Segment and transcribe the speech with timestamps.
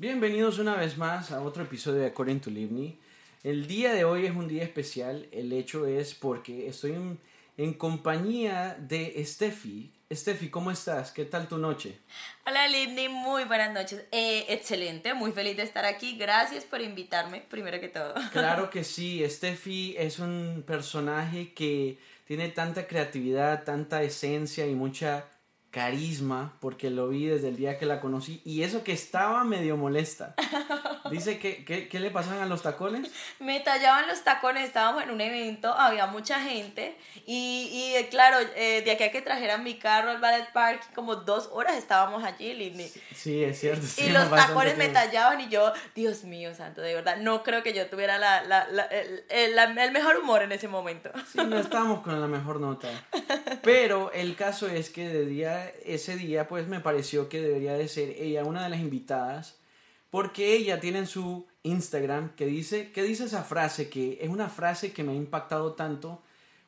[0.00, 2.96] Bienvenidos una vez más a otro episodio de According to Livni.
[3.42, 5.26] El día de hoy es un día especial.
[5.32, 7.18] El hecho es porque estoy en,
[7.56, 9.90] en compañía de Steffi.
[10.12, 11.10] Steffi, ¿cómo estás?
[11.10, 11.98] ¿Qué tal tu noche?
[12.46, 14.04] Hola Livni, muy buenas noches.
[14.12, 16.16] Eh, excelente, muy feliz de estar aquí.
[16.16, 18.14] Gracias por invitarme, primero que todo.
[18.32, 25.26] Claro que sí, Steffi es un personaje que tiene tanta creatividad, tanta esencia y mucha
[25.78, 29.76] carisma, porque lo vi desde el día que la conocí, y eso que estaba medio
[29.76, 30.34] molesta.
[31.08, 33.12] Dice que, ¿qué le pasaban a los tacones?
[33.38, 38.38] Me tallaban los tacones, estábamos en un evento, había mucha gente, y, y eh, claro,
[38.56, 42.24] eh, de aquí a que trajeran mi carro al Ballet Park, como dos horas estábamos
[42.24, 42.90] allí, Lindy.
[43.14, 43.86] Sí, es cierto.
[43.98, 47.72] y los tacones me tallaban, y yo, Dios mío, santo, de verdad, no creo que
[47.72, 51.12] yo tuviera la, la, la, el, el, el, mejor humor en ese momento.
[51.32, 52.88] Sí, no estábamos con la mejor nota.
[53.62, 57.88] Pero el caso es que de día ese día pues me pareció que debería de
[57.88, 59.58] ser ella una de las invitadas
[60.10, 64.48] porque ella tiene en su Instagram que dice, que dice esa frase, que es una
[64.48, 66.22] frase que me ha impactado tanto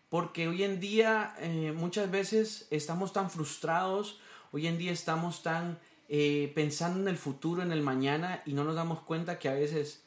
[0.09, 4.21] porque hoy en día eh, muchas veces estamos tan frustrados,
[4.53, 8.65] hoy en día estamos tan eh, pensando en el futuro, en el mañana y no
[8.65, 10.03] nos damos cuenta que a veces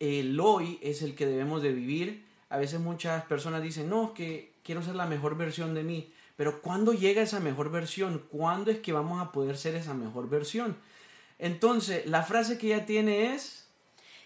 [0.00, 2.26] el hoy es el que debemos de vivir.
[2.50, 6.12] A veces muchas personas dicen, no, que quiero ser la mejor versión de mí.
[6.38, 8.24] Pero ¿cuándo llega esa mejor versión?
[8.30, 10.76] ¿Cuándo es que vamos a poder ser esa mejor versión?
[11.40, 13.66] Entonces, la frase que ella tiene es...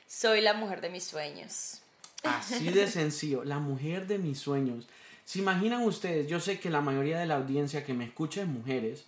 [0.06, 1.80] Soy la mujer de mis sueños.
[2.22, 4.86] Así de sencillo, la mujer de mis sueños.
[5.24, 6.26] ¿Se imaginan ustedes?
[6.28, 9.06] Yo sé que la mayoría de la audiencia que me escucha es mujeres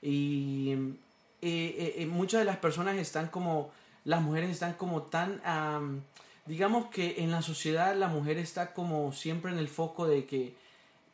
[0.00, 0.94] y eh,
[1.42, 3.72] eh, eh, muchas de las personas están como,
[4.04, 5.40] las mujeres están como tan,
[6.46, 10.54] digamos que en la sociedad la mujer está como siempre en el foco de que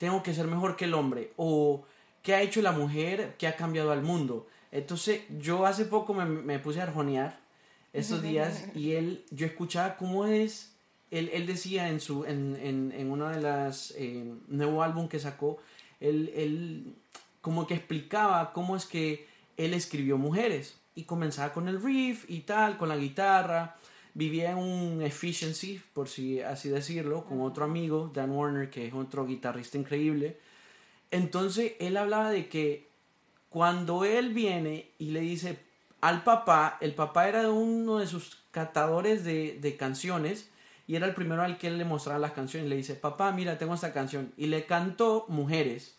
[0.01, 1.85] tengo que ser mejor que el hombre o
[2.23, 4.47] qué ha hecho la mujer que ha cambiado al mundo.
[4.73, 7.39] Entonces yo hace poco me, me puse a arjonear
[7.93, 10.73] estos días y él, yo escuchaba cómo es,
[11.11, 15.19] él, él decía en, su, en, en, en una de las eh, nuevo álbum que
[15.19, 15.59] sacó,
[16.01, 16.95] él, él
[17.43, 22.41] como que explicaba cómo es que él escribió mujeres y comenzaba con el riff y
[22.41, 23.77] tal, con la guitarra
[24.15, 28.95] vivía en un efficiency, por si así decirlo, con otro amigo, Dan Warner, que es
[28.95, 30.39] otro guitarrista increíble.
[31.11, 32.89] Entonces él hablaba de que
[33.49, 35.59] cuando él viene y le dice
[36.01, 40.51] al papá, el papá era uno de sus catadores de, de canciones
[40.87, 42.69] y era el primero al que él le mostraba las canciones.
[42.69, 44.33] Le dice, papá, mira, tengo esta canción.
[44.37, 45.97] Y le cantó Mujeres.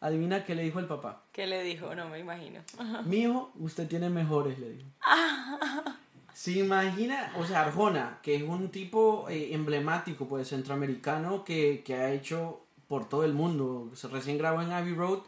[0.00, 1.22] Adivina qué le dijo el papá.
[1.32, 1.94] ¿Qué le dijo?
[1.94, 2.60] No me imagino.
[3.06, 4.88] Mi hijo, usted tiene mejores, le dijo.
[6.34, 11.94] Se imagina, o sea, Arjona, que es un tipo eh, emblemático, pues, centroamericano, que, que,
[11.94, 13.90] ha hecho por todo el mundo.
[13.94, 15.20] Se recién grabó en Abbey Road,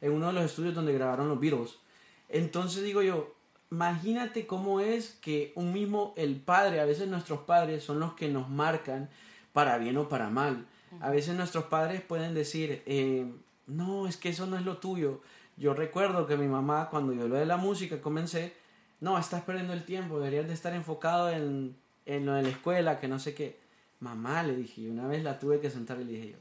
[0.00, 1.76] en uno de los estudios donde grabaron los Beatles.
[2.30, 3.34] Entonces digo yo,
[3.70, 8.28] imagínate cómo es que un mismo, el padre, a veces nuestros padres son los que
[8.28, 9.10] nos marcan
[9.52, 10.66] para bien o para mal.
[11.00, 13.30] A veces nuestros padres pueden decir, eh,
[13.66, 15.20] no, es que eso no es lo tuyo.
[15.58, 18.54] Yo recuerdo que mi mamá, cuando yo lo de la música comencé,
[19.04, 21.76] no, estás perdiendo el tiempo, deberías de estar enfocado en,
[22.06, 23.58] en lo de la escuela, que no sé qué.
[24.00, 26.38] Mamá, le dije, una vez la tuve que sentar y le dije yo,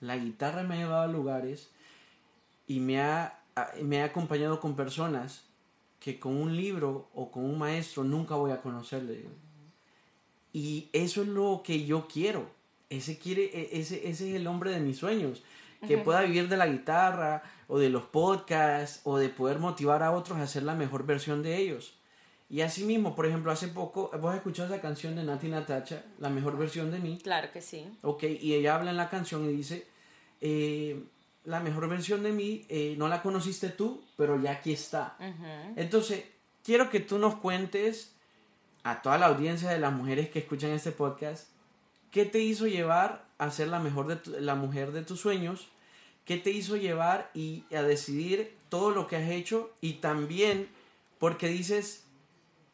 [0.00, 1.68] la guitarra me ha llevado a lugares
[2.66, 3.38] y me ha,
[3.82, 5.44] me ha acompañado con personas
[6.00, 9.30] que con un libro o con un maestro nunca voy a conocer, le digo.
[10.54, 12.48] Y eso es lo que yo quiero.
[12.88, 15.42] Ese, quiere, e, ese, ese es el hombre de mis sueños.
[15.86, 20.12] Que pueda vivir de la guitarra o de los podcasts o de poder motivar a
[20.12, 21.95] otros a ser la mejor versión de ellos.
[22.48, 26.04] Y así mismo, por ejemplo, hace poco, ¿vos has escuchado esa canción de Nati Natacha,
[26.18, 27.18] La mejor versión de mí?
[27.22, 27.86] Claro que sí.
[28.02, 29.86] Ok, y ella habla en la canción y dice,
[30.40, 31.02] eh,
[31.44, 35.16] la mejor versión de mí eh, no la conociste tú, pero ya aquí está.
[35.74, 36.24] Entonces,
[36.62, 38.12] quiero que tú nos cuentes
[38.86, 41.48] a toda la audiencia de las mujeres que escuchan este podcast,
[42.12, 45.66] ¿qué te hizo llevar a ser la, mejor de la mujer de tus sueños?
[46.24, 49.72] ¿Qué te hizo llevar y a decidir todo lo que has hecho?
[49.80, 50.68] Y también
[51.18, 52.05] porque dices,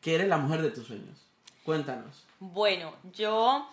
[0.02, 1.16] que eres la mujer de tus sueños.
[1.64, 2.24] Cuéntanos.
[2.40, 3.68] Bueno, yo,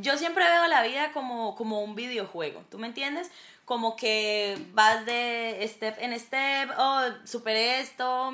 [0.00, 3.30] yo siempre veo la vida como, como un videojuego, ¿tú me entiendes?
[3.64, 8.32] Como que vas de step en step, oh, superé esto,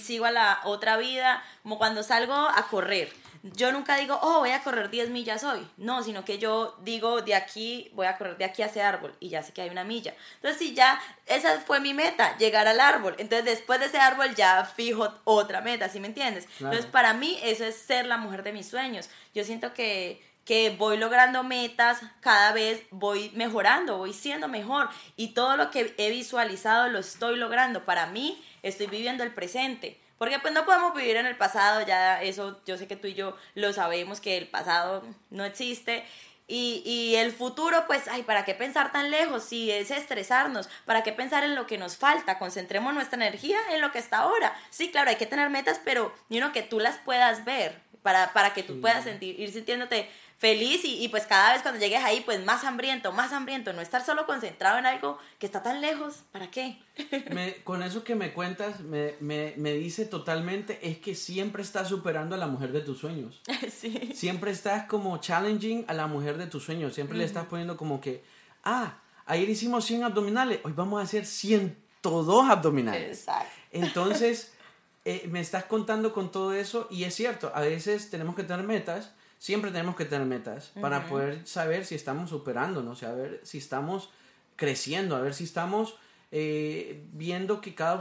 [0.00, 3.12] sigo a la otra vida, como cuando salgo a correr
[3.52, 5.68] yo nunca digo, oh, voy a correr 10 millas hoy.
[5.76, 9.14] No, sino que yo digo, de aquí, voy a correr de aquí a ese árbol
[9.20, 10.14] y ya sé que hay una milla.
[10.36, 13.14] Entonces, si ya, esa fue mi meta, llegar al árbol.
[13.18, 16.48] Entonces, después de ese árbol ya fijo otra meta, ¿sí me entiendes?
[16.58, 19.10] Entonces, para mí, eso es ser la mujer de mis sueños.
[19.34, 25.28] Yo siento que que voy logrando metas, cada vez voy mejorando, voy siendo mejor y
[25.28, 27.84] todo lo que he visualizado lo estoy logrando.
[27.84, 32.22] Para mí, estoy viviendo el presente Porque pues no podemos vivir en el pasado, ya
[32.22, 36.04] eso yo sé que tú y yo lo sabemos, que el pasado no existe.
[36.46, 39.44] Y, y, el futuro, pues, ay, ¿para qué pensar tan lejos?
[39.44, 42.38] Si es estresarnos, ¿para qué pensar en lo que nos falta?
[42.38, 44.54] Concentremos nuestra energía en lo que está ahora.
[44.68, 48.34] Sí, claro, hay que tener metas, pero you know, que tú las puedas ver, para,
[48.34, 52.02] para que tú puedas sentir, ir sintiéndote feliz y, y, pues cada vez cuando llegues
[52.04, 55.80] ahí, pues más hambriento, más hambriento, no estar solo concentrado en algo que está tan
[55.80, 56.78] lejos, ¿para qué?
[57.30, 61.88] Me, con eso que me cuentas, me, me, me, dice totalmente, es que siempre estás
[61.88, 63.40] superando a la mujer de tus sueños.
[63.74, 64.12] Sí.
[64.14, 68.00] Siempre estás como challenging a la mujer de tus sueños, siempre le estás poniendo como
[68.00, 68.22] que,
[68.62, 73.20] ah, ayer hicimos 100 abdominales, hoy vamos a hacer 102 abdominales.
[73.20, 73.50] Exacto.
[73.72, 74.52] Entonces,
[75.04, 78.64] eh, me estás contando con todo eso y es cierto, a veces tenemos que tener
[78.64, 79.12] metas
[79.44, 84.08] siempre tenemos que tener metas para poder saber si estamos superándonos, saber si estamos
[84.56, 85.96] creciendo, a ver si estamos
[86.32, 88.00] eh, viendo que cada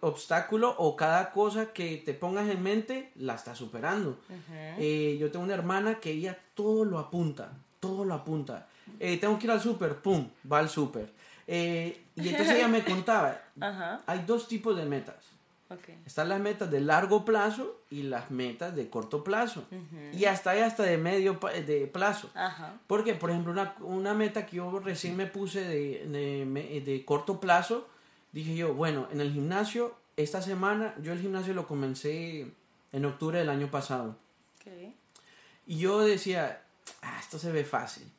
[0.00, 4.18] obstáculo o cada cosa que te pongas en mente la estás superando.
[4.76, 8.66] Eh, yo tengo una hermana que ella todo lo apunta, todo lo apunta.
[8.98, 11.12] Eh, tengo que ir al súper, pum, va al súper.
[11.46, 13.40] y entonces ella me contaba,
[14.04, 15.31] hay dos tipos de metas.
[16.06, 19.64] Están las metas de largo plazo y las metas de corto plazo.
[20.12, 22.30] Y hasta hay hasta de medio de plazo.
[22.86, 27.40] Porque, por ejemplo, una, una, meta que yo recién me puse de, de, de, corto
[27.40, 27.88] plazo,
[28.32, 32.52] dije yo, bueno, en el gimnasio, esta semana, yo el gimnasio lo comencé
[32.92, 34.16] en octubre del año pasado.
[35.66, 36.62] Y yo decía,
[37.02, 38.10] ah, esto se ve fácil.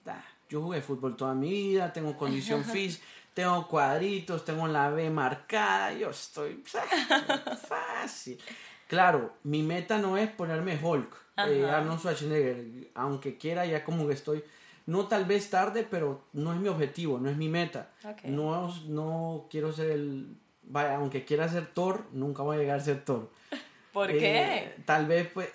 [0.49, 5.93] Yo jugué fútbol toda mi vida, tengo condición física tengo cuadritos, tengo la B marcada,
[5.93, 6.63] yo estoy
[7.67, 8.39] fácil.
[8.87, 14.13] Claro, mi meta no es ponerme Hulk, eh, Arnold Schwarzenegger, aunque quiera ya como que
[14.13, 14.43] estoy,
[14.85, 17.89] no tal vez tarde, pero no es mi objetivo, no es mi meta.
[18.25, 22.83] No, no quiero ser el, vaya, aunque quiera ser Thor, nunca voy a llegar a
[22.83, 23.31] ser Thor.
[23.91, 24.57] ¿Por qué?
[24.57, 25.49] Eh, tal vez, pues,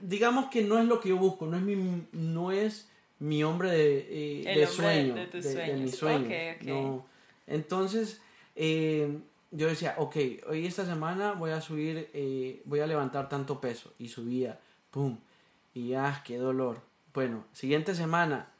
[0.00, 3.70] digamos que no es lo que yo busco, no es mi, no es mi hombre
[3.70, 6.28] de, eh, de sueño, de, de, mi sueño.
[6.62, 7.06] No.
[7.46, 8.20] Entonces,
[8.54, 9.18] eh,
[9.50, 10.16] yo decía, ok,
[10.48, 13.92] hoy esta semana voy a subir, eh, voy a levantar tanto peso.
[13.98, 14.60] Y subía,
[14.90, 15.18] pum,
[15.74, 16.80] y ah, qué dolor.
[17.14, 18.50] Bueno, siguiente semana,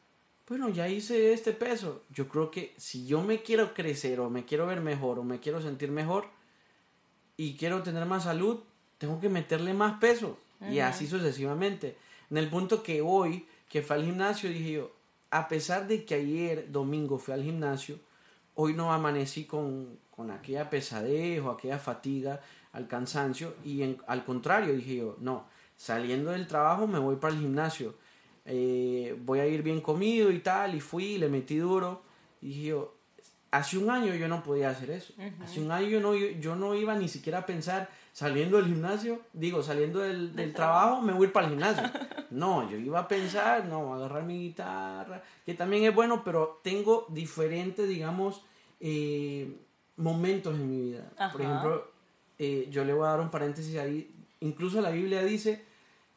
[0.49, 2.05] bueno, ya hice este peso.
[2.11, 5.41] Yo creo que si yo me quiero crecer o me quiero ver mejor o me
[5.41, 6.29] quiero sentir mejor
[7.37, 8.61] y quiero tener más salud,
[8.99, 10.39] tengo que meterle más peso.
[10.71, 11.99] Y así sucesivamente.
[12.31, 14.93] En el punto que hoy que fue al gimnasio, dije yo,
[15.31, 17.99] a pesar de que ayer domingo fui al gimnasio,
[18.55, 22.41] hoy no amanecí con, con aquella pesadez o aquella fatiga,
[22.73, 25.47] al cansancio, y en, al contrario, dije yo, no,
[25.77, 27.95] saliendo del trabajo me voy para el gimnasio,
[28.45, 32.03] eh, voy a ir bien comido y tal, y fui, le metí duro,
[32.43, 32.95] y dije yo,
[33.51, 36.75] hace un año yo no podía hacer eso, hace un año yo no, yo no
[36.75, 41.25] iba ni siquiera a pensar, saliendo del gimnasio, digo, saliendo del, del trabajo, me voy
[41.25, 41.83] a ir para el gimnasio.
[42.31, 47.05] No, yo iba a pensar, no, agarrar mi guitarra, que también es bueno, pero tengo
[47.11, 48.43] diferentes, digamos,
[48.81, 49.61] eh,
[49.97, 51.13] momentos en mi vida.
[51.31, 51.91] Por ejemplo,
[52.39, 54.11] eh, yo le voy a dar un paréntesis ahí,
[54.41, 55.63] incluso la Biblia dice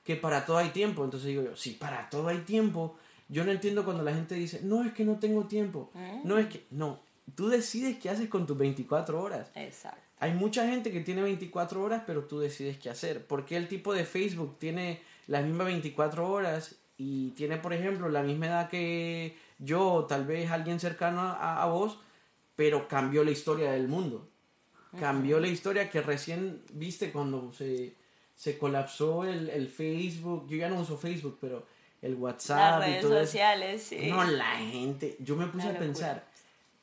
[0.06, 2.96] que para todo hay tiempo, entonces digo yo, si para todo hay tiempo,
[3.28, 5.92] yo no entiendo cuando la gente dice, no es que no tengo tiempo,
[6.24, 7.02] no es que, no,
[7.36, 9.52] tú decides qué haces con tus 24 horas.
[9.54, 10.09] Exacto.
[10.20, 13.26] Hay mucha gente que tiene 24 horas, pero tú decides qué hacer.
[13.26, 18.22] Porque el tipo de Facebook tiene las mismas 24 horas y tiene, por ejemplo, la
[18.22, 22.00] misma edad que yo, tal vez alguien cercano a, vos,
[22.58, 24.28] pero cambió la historia del mundo.
[25.00, 27.96] Cambió la historia que recién viste cuando se,
[28.36, 30.48] se colapsó el, el, Facebook.
[30.50, 31.66] Yo ya no uso Facebook, pero
[32.02, 32.80] el WhatsApp.
[32.82, 34.08] Las redes sociales, sí.
[34.10, 35.16] No, la gente.
[35.20, 36.29] Yo me puse a pensar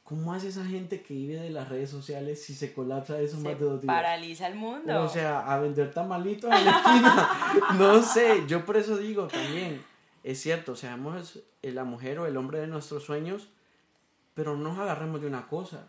[0.07, 3.59] ¿Cómo hace esa gente que vive de las redes sociales si se colapsa eso más
[3.59, 3.93] de dos días?
[3.93, 5.03] Paraliza el mundo.
[5.03, 7.75] O sea, a vender tamalitos en la esquina.
[7.77, 9.83] no sé, yo por eso digo también,
[10.23, 13.49] es cierto, seamos la mujer o el hombre de nuestros sueños,
[14.35, 15.89] pero no nos agarremos de una cosa.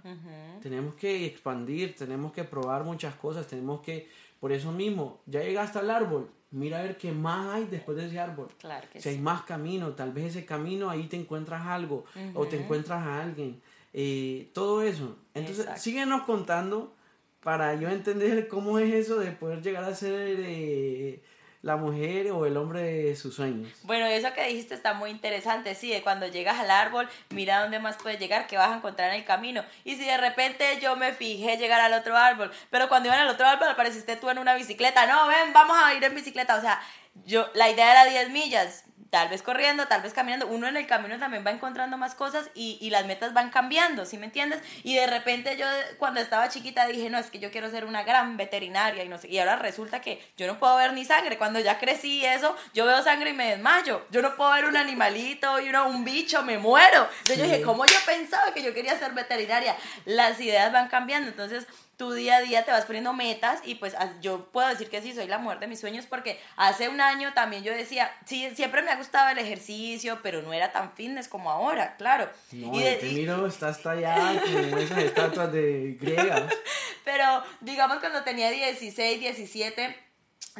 [0.63, 4.09] Tenemos que expandir, tenemos que probar muchas cosas, tenemos que,
[4.39, 8.07] por eso mismo, ya llegaste al árbol, mira a ver qué más hay después de
[8.07, 8.47] ese árbol.
[8.57, 12.47] Claro que si hay más camino, tal vez ese camino ahí te encuentras algo o
[12.47, 13.61] te encuentras a alguien
[13.93, 15.17] eh, todo eso.
[15.33, 16.93] Entonces, síguenos contando
[17.41, 21.23] para yo entender cómo es eso de poder llegar a ser eh,
[21.61, 23.69] la mujer o el hombre de sus sueños.
[23.83, 27.79] Bueno, eso que dijiste está muy interesante, sí, de cuando llegas al árbol, mira dónde
[27.79, 29.63] más puedes llegar, qué vas a encontrar en el camino.
[29.83, 33.29] Y si de repente yo me fijé llegar al otro árbol, pero cuando iban al
[33.29, 36.61] otro árbol apareciste tú en una bicicleta, no, ven, vamos a ir en bicicleta, o
[36.61, 36.81] sea,
[37.25, 40.87] yo, la idea era 10 millas, tal vez corriendo, tal vez caminando, uno en el
[40.87, 44.61] camino también va encontrando más cosas y, y, las metas van cambiando, ¿sí me entiendes?
[44.83, 45.65] Y de repente yo
[45.97, 49.17] cuando estaba chiquita dije, no, es que yo quiero ser una gran veterinaria y no
[49.17, 52.55] sé, y ahora resulta que yo no puedo ver ni sangre, cuando ya crecí eso,
[52.73, 56.03] yo veo sangre y me desmayo, yo no puedo ver un animalito y uno, un
[56.03, 57.07] bicho, me muero.
[57.19, 59.75] Entonces yo dije, ¿cómo yo pensaba que yo quería ser veterinaria?
[60.05, 63.95] Las ideas van cambiando, entonces tu día a día te vas poniendo metas y pues
[64.21, 67.33] yo puedo decir que sí, soy la mujer de mis sueños porque hace un año
[67.33, 71.27] también yo decía, sí, siempre me ha gustado el ejercicio, pero no era tan fitness
[71.27, 72.29] como ahora, claro.
[72.51, 76.43] No, y te miro, estás allá con esas estatuas de griegas.
[77.03, 80.06] pero digamos cuando tenía 16, 17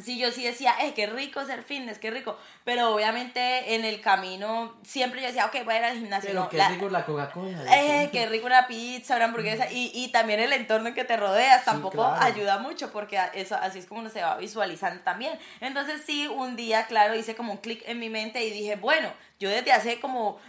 [0.04, 2.38] Sí, yo sí decía, eh, qué rico ser fitness, qué rico.
[2.64, 6.30] Pero obviamente en el camino siempre yo decía, ok, voy a ir al gimnasio.
[6.30, 7.66] Pero qué rico la Coca-Cola.
[7.76, 9.72] Eh, qué rico una pizza, una hamburguesa.
[9.72, 13.80] Y, y también el entorno en que te rodeas tampoco ayuda mucho porque eso, así
[13.80, 15.38] es como uno se va visualizando también.
[15.62, 19.12] Entonces sí, un día, claro, hice como un clic en mi mente y dije, bueno,
[19.40, 20.40] yo desde hace como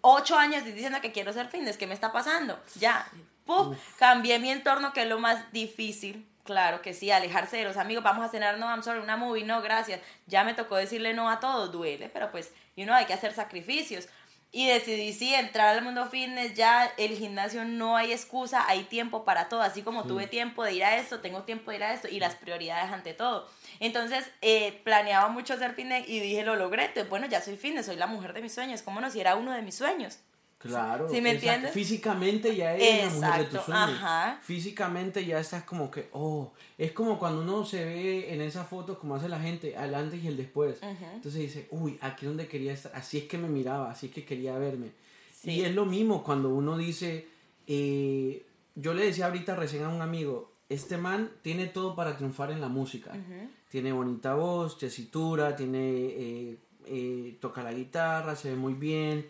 [0.00, 2.58] ocho años estoy diciendo que quiero ser fitness, ¿qué me está pasando?
[2.76, 3.06] Ya,
[3.44, 7.76] Puf, cambié mi entorno, que es lo más difícil Claro que sí, alejarse de los
[7.76, 10.00] amigos, vamos a cenar, no, I'm sorry, una movie, no, gracias.
[10.26, 13.34] Ya me tocó decirle no a todo, duele, pero pues, y uno hay que hacer
[13.34, 14.08] sacrificios.
[14.52, 19.24] Y decidí, sí, entrar al mundo fitness, ya el gimnasio no hay excusa, hay tiempo
[19.24, 19.60] para todo.
[19.60, 22.20] Así como tuve tiempo de ir a esto, tengo tiempo de ir a esto y
[22.20, 23.50] las prioridades ante todo.
[23.80, 26.86] Entonces, eh, planeaba mucho hacer fitness y dije, lo logré.
[26.86, 28.80] Entonces, bueno, ya soy fitness, soy la mujer de mis sueños.
[28.80, 29.10] ¿Cómo no?
[29.10, 30.20] Si era uno de mis sueños.
[30.58, 31.08] Claro.
[31.08, 31.72] ¿Sí me entiendes?
[31.72, 34.00] Físicamente ya eres la mujer de tus sueños.
[34.42, 38.98] Físicamente ya estás como que, oh, es como cuando uno se ve en esas fotos
[38.98, 40.78] como hace la gente, al antes y el después.
[40.82, 44.12] Entonces dice, uy, aquí es donde quería estar, así es que me miraba, así es
[44.12, 44.92] que quería verme.
[45.44, 47.28] Y es lo mismo cuando uno dice,
[47.66, 48.44] eh,
[48.74, 52.60] yo le decía ahorita recién a un amigo, este man tiene todo para triunfar en
[52.60, 53.12] la música.
[53.68, 59.26] Tiene bonita voz, tesitura, tiene, eh, eh, toca la guitarra, se ve muy bien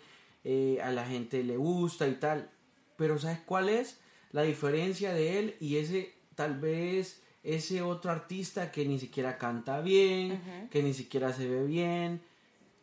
[0.48, 2.48] eh, a la gente le gusta y tal.
[2.96, 3.98] Pero ¿sabes cuál es
[4.30, 9.80] la diferencia de él y ese tal vez ese otro artista que ni siquiera canta
[9.80, 12.22] bien, que ni siquiera se ve bien?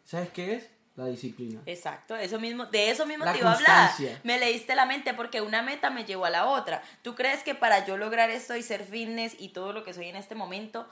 [0.03, 0.70] ¿Sabes qué es?
[0.98, 1.62] La disciplina.
[1.65, 3.91] Exacto, eso mismo, de eso mismo te iba a hablar.
[4.24, 6.84] Me leíste la mente porque una meta me llevó a la otra.
[7.01, 10.08] ¿Tú crees que para yo lograr esto y ser fitness y todo lo que soy
[10.08, 10.86] en este momento,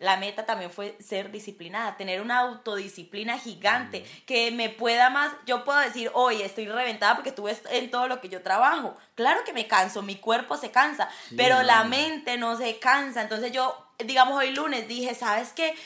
[0.00, 5.62] la meta también fue ser disciplinada, tener una autodisciplina gigante, que me pueda más, yo
[5.64, 8.96] puedo decir, hoy estoy reventada porque estuve en todo lo que yo trabajo.
[9.14, 13.20] Claro que me canso, mi cuerpo se cansa, pero la mente no se cansa.
[13.20, 15.76] Entonces yo, digamos, hoy lunes dije, ¿sabes qué?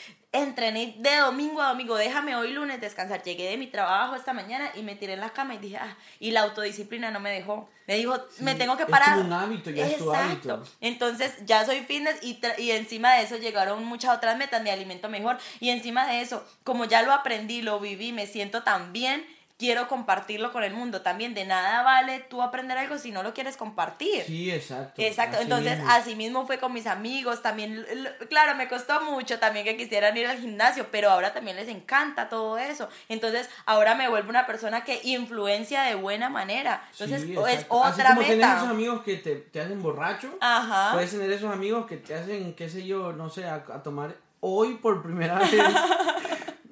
[0.41, 3.23] Entrené de domingo a domingo, déjame hoy lunes descansar.
[3.23, 5.97] Llegué de mi trabajo esta mañana y me tiré en la cama y dije, ah,
[6.19, 7.69] y la autodisciplina no me dejó.
[7.87, 9.19] Me dijo, me tengo que parar.
[9.19, 10.63] Es un hábito, ya es tu hábito.
[10.81, 15.09] Entonces ya soy fitness y, y encima de eso llegaron muchas otras metas, me alimento
[15.09, 19.25] mejor y encima de eso, como ya lo aprendí, lo viví, me siento tan bien
[19.57, 21.01] quiero compartirlo con el mundo.
[21.01, 24.23] También de nada vale tú aprender algo si no lo quieres compartir.
[24.23, 25.01] Sí, exacto.
[25.01, 25.37] Exacto.
[25.39, 27.41] Entonces, así mismo fue con mis amigos.
[27.41, 27.85] También,
[28.29, 32.27] claro, me costó mucho también que quisieran ir al gimnasio, pero ahora también les encanta
[32.27, 32.89] todo eso.
[33.07, 36.87] Entonces, ahora me vuelvo una persona que influencia de buena manera.
[36.91, 40.37] Entonces, es otra así como Tienes esos amigos que te, te hacen borracho.
[40.41, 40.91] Ajá.
[40.93, 44.15] Puedes tener esos amigos que te hacen, qué sé yo, no sé, a, a tomar
[44.41, 45.51] hoy por primera vez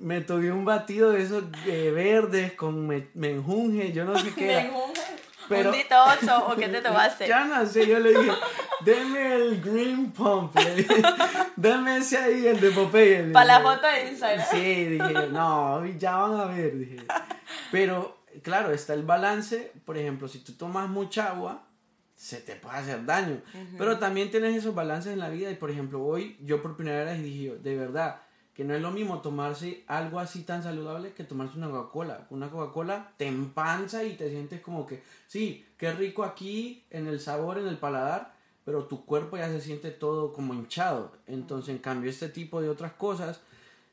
[0.04, 4.70] me tomé un batido de esos eh, verdes con menjunje, yo no sé qué.
[5.48, 7.28] Pero, ¿Un dito ocho o qué te tomaste?
[7.28, 8.32] Ya no sé, yo le dije,
[8.84, 10.96] denme el green pump, le dije,
[11.56, 13.32] denme ese ahí, el de Popeye.
[13.32, 14.46] Para la foto de Instagram.
[14.52, 16.98] Sí, dije, no, ya van a ver, dije.
[17.72, 21.64] Pero, claro, está el balance, por ejemplo, si tú tomas mucha agua,
[22.16, 23.42] se te puede hacer daño.
[23.78, 27.04] Pero también tienes esos balances en la vida y, por ejemplo, hoy yo por primera
[27.04, 28.22] vez dije, de verdad,
[28.54, 32.28] que no es lo mismo tomarse algo así tan saludable que tomarse una Coca-Cola.
[32.30, 37.20] Una Coca-Cola te empanza y te sientes como que, sí, qué rico aquí en el
[37.20, 38.34] sabor, en el paladar,
[38.64, 41.14] pero tu cuerpo ya se siente todo como hinchado.
[41.26, 43.42] Entonces, en cambio, este tipo de otras cosas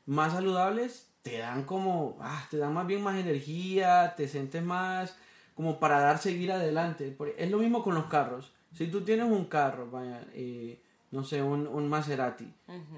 [0.05, 5.15] más saludables te dan como, ah, te dan más bien más energía, te sientes más
[5.55, 7.15] como para dar seguir adelante.
[7.37, 8.51] Es lo mismo con los carros.
[8.73, 10.80] Si tú tienes un carro, vaya, eh,
[11.11, 12.51] no sé, un, un Maserati.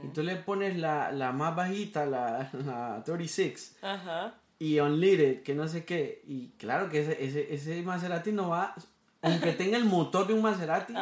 [0.03, 3.77] Y tú le pones la, la más bajita, la, la 36.
[3.81, 4.35] Ajá.
[4.59, 6.23] Y unleaded, que no sé qué.
[6.27, 8.75] Y claro que ese, ese, ese Maserati no va,
[9.21, 10.93] aunque tenga el motor de un Maserati,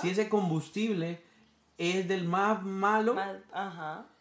[0.00, 1.20] si ese combustible
[1.78, 3.14] es del más malo,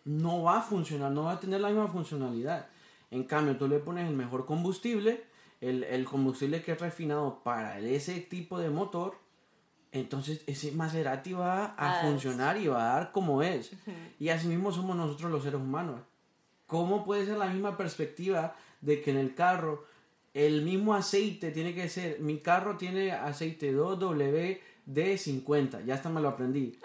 [0.04, 2.68] no va a funcionar, no va a tener la misma funcionalidad.
[3.10, 5.24] En cambio, tú le pones el mejor combustible,
[5.62, 9.18] el, el combustible que es refinado para ese tipo de motor,
[10.00, 13.72] entonces ese Maserati va a funcionar y va a dar como es.
[14.20, 16.02] Y así mismo somos nosotros los seres humanos.
[16.68, 19.86] ¿cómo puede ser la misma perspectiva de que en el carro
[20.34, 26.28] el mismo aceite tiene que ser, mi carro tiene aceite 2WD50, ya hasta me lo
[26.28, 26.78] aprendí.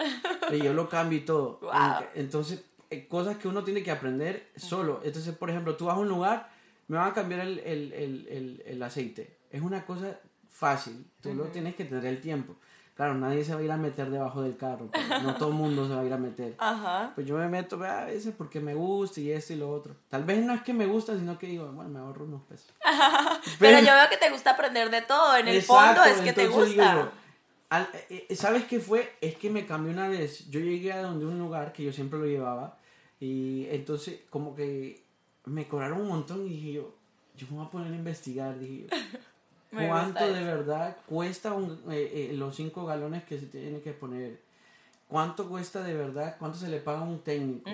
[0.52, 1.60] Y yo lo cambio y todo.
[2.14, 5.00] Entonces, eh, cosas que uno tiene que aprender solo.
[5.04, 6.48] Entonces, por ejemplo, tú vas a un lugar,
[6.86, 9.38] me van a cambiar el, el, el, el aceite.
[9.50, 12.54] Es una cosa fácil, tú lo tienes que tener el tiempo.
[13.00, 15.54] Claro, nadie se va a ir a meter debajo del carro, pues, no todo el
[15.54, 16.54] mundo se va a ir a meter.
[16.58, 17.12] Ajá.
[17.14, 19.96] Pues yo me meto a veces porque me gusta y esto y lo otro.
[20.10, 22.70] Tal vez no es que me gusta, sino que digo, bueno, me ahorro unos pesos.
[23.58, 26.46] Pero, yo veo que te gusta aprender de todo, en el fondo es que te
[26.48, 27.10] gusta.
[28.10, 29.14] Eh, eh, ¿Sabes qué fue?
[29.22, 30.50] Es que me cambió una vez.
[30.50, 32.76] Yo llegué a donde un lugar que yo siempre lo llevaba
[33.18, 35.02] y entonces como que
[35.46, 36.94] me cobraron un montón y dije yo,
[37.34, 38.96] yo me voy a poner a investigar, dije yo.
[39.72, 41.56] ¿Cuánto de verdad cuesta
[41.90, 44.40] eh, los cinco galones que se tiene que poner?
[45.06, 46.36] ¿Cuánto cuesta de verdad?
[46.38, 47.68] ¿Cuánto se le paga a un técnico?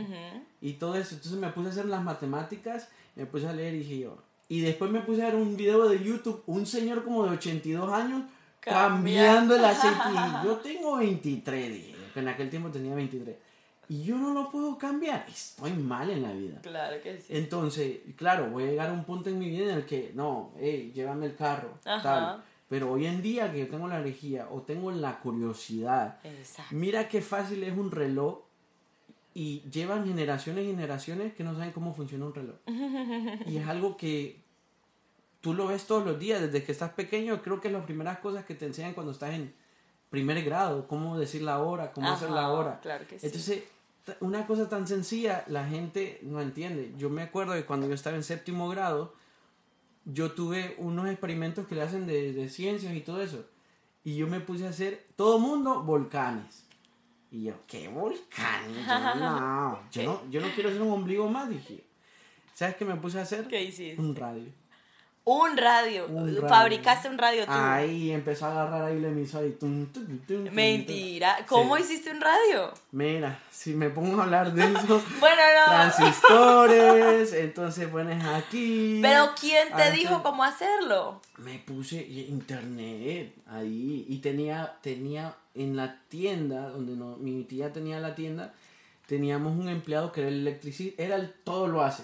[0.60, 1.14] Y todo eso.
[1.14, 4.18] Entonces me puse a hacer las matemáticas, me puse a leer y dije yo.
[4.48, 7.92] Y después me puse a ver un video de YouTube, un señor como de 82
[7.92, 8.22] años
[8.60, 9.98] cambiando el aceite.
[10.44, 13.36] Yo tengo 23, que en aquel tiempo tenía 23.
[13.88, 15.24] Y yo no lo puedo cambiar.
[15.28, 16.60] Estoy mal en la vida.
[16.62, 17.26] Claro que sí.
[17.36, 20.52] Entonces, claro, voy a llegar a un punto en mi vida en el que, no,
[20.58, 21.78] hey, llévame el carro.
[21.82, 22.42] Tal.
[22.68, 26.18] Pero hoy en día que yo tengo la energía o tengo la curiosidad,
[26.70, 28.40] mira qué fácil es un reloj
[29.34, 32.56] y llevan generaciones y generaciones que no saben cómo funciona un reloj.
[33.46, 34.40] y es algo que
[35.40, 38.18] tú lo ves todos los días, desde que estás pequeño, creo que es las primeras
[38.18, 39.54] cosas que te enseñan cuando estás en
[40.10, 42.80] primer grado, cómo decir la hora, cómo hacer la hora.
[42.80, 43.26] Claro que sí.
[43.26, 43.62] Entonces,
[44.20, 46.92] una cosa tan sencilla, la gente no entiende.
[46.96, 49.14] Yo me acuerdo que cuando yo estaba en séptimo grado,
[50.04, 53.44] yo tuve unos experimentos que le hacen de, de ciencias y todo eso.
[54.04, 56.66] Y yo me puse a hacer, todo mundo, volcanes.
[57.30, 58.86] Y yo, ¿qué volcanes?
[58.86, 61.84] Yo, no, yo no, yo no quiero ser un ombligo más, dije.
[62.54, 63.48] ¿Sabes qué me puse a hacer?
[63.48, 64.00] ¿Qué hiciste?
[64.00, 64.50] Un radio.
[65.28, 66.06] Un radio.
[66.48, 67.50] Fabricaste un radio tú.
[67.52, 69.88] Ahí empezó a agarrar ahí la emisora y tum,
[70.52, 71.44] Mentira.
[71.48, 72.72] ¿Cómo hiciste un radio?
[72.92, 75.02] Mira, si me pongo a hablar de eso.
[75.18, 75.72] bueno, no.
[75.72, 79.00] Transistores, entonces pones aquí.
[79.02, 81.20] Pero ¿quién te dijo cómo hacerlo?
[81.38, 87.98] Me puse internet ahí y tenía, tenía en la tienda, donde no, mi tía tenía
[87.98, 88.54] la tienda,
[89.06, 92.02] teníamos un empleado que era el electricista, era el todo lo hace.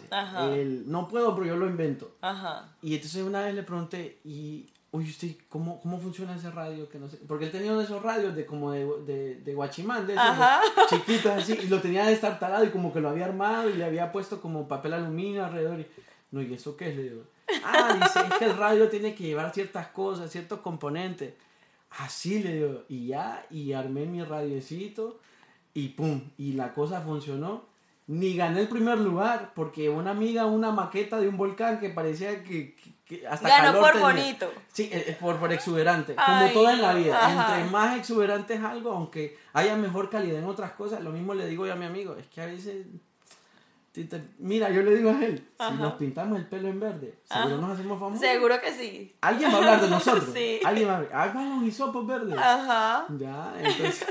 [0.54, 2.16] El, no puedo, pero yo lo invento.
[2.20, 2.74] Ajá.
[2.80, 6.88] Y entonces una vez le pregunté, y, oye, usted, ¿cómo, cómo funciona ese radio?
[6.88, 9.54] Que no sé, porque él tenía uno de esos radios de como de, de, de
[9.54, 10.26] guachimán, de esos
[10.90, 14.12] chiquitos así, y lo tenía destartalado y como que lo había armado y le había
[14.12, 15.80] puesto como papel aluminio alrededor.
[15.80, 15.86] Y,
[16.30, 16.96] no, ¿y eso qué es?
[16.96, 17.22] Le digo,
[17.64, 21.34] ah, dice, es que el radio tiene que llevar ciertas cosas, ciertos componentes.
[21.98, 25.20] Así le digo, y ya, y armé mi radiocito
[25.74, 27.70] y pum, y la cosa funcionó.
[28.08, 32.42] Ni gané el primer lugar, porque una amiga, una maqueta de un volcán que parecía
[32.42, 32.74] que,
[33.28, 34.50] hasta Ganó por bonito.
[34.72, 37.30] Sí, eh, eh, por, por exuberante, como todo en la vida.
[37.30, 41.46] Entre más exuberante es algo, aunque haya mejor calidad en otras cosas, lo mismo le
[41.46, 42.86] digo yo a mi amigo, es que a veces
[44.38, 47.72] Mira, yo le digo a él, si nos pintamos el pelo en verde, ¿seguro nos
[47.72, 48.20] hacemos famosos?
[48.20, 49.14] Seguro que sí.
[49.20, 50.30] Alguien va a hablar de nosotros.
[50.32, 50.60] sí.
[50.64, 52.38] Alguien va a hablar, hagan hisopos verdes.
[52.38, 53.06] Ajá.
[53.18, 54.06] Ya, entonces,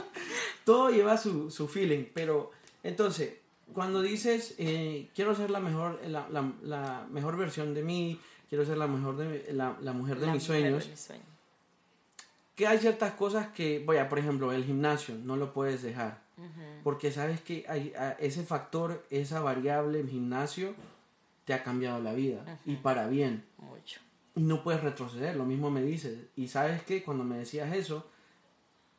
[0.64, 2.52] todo lleva su, su feeling, pero
[2.84, 3.34] entonces,
[3.74, 8.64] cuando dices, eh, quiero ser la mejor, la, la, la, mejor versión de mí, quiero
[8.64, 10.88] ser la mejor de la, la mujer de mis sueños,
[12.54, 16.25] que hay ciertas cosas que, vaya, por ejemplo, el gimnasio, no lo puedes dejar
[16.82, 20.74] porque sabes que hay, ese factor, esa variable, el gimnasio,
[21.44, 22.58] te ha cambiado la vida.
[22.64, 23.44] Y para bien.
[23.58, 24.00] Mucho.
[24.34, 26.18] Y no puedes retroceder, lo mismo me dices.
[26.36, 28.06] Y sabes que cuando me decías eso,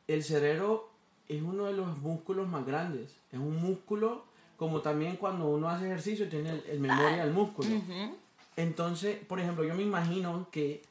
[0.08, 0.90] el cerebro
[1.28, 3.16] es uno de los músculos más grandes.
[3.30, 4.24] Es un músculo,
[4.56, 7.68] como también cuando uno hace ejercicio, tiene el, memoria del músculo.
[8.56, 10.82] Entonces, por ejemplo, yo me imagino que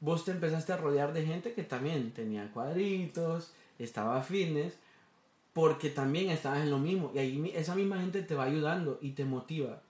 [0.00, 4.74] vos te empezaste a rodear de gente que también tenía cuadritos, estaba fitness,
[5.58, 9.10] porque también estabas en lo mismo y ahí esa misma gente te va ayudando y
[9.10, 9.82] te motiva.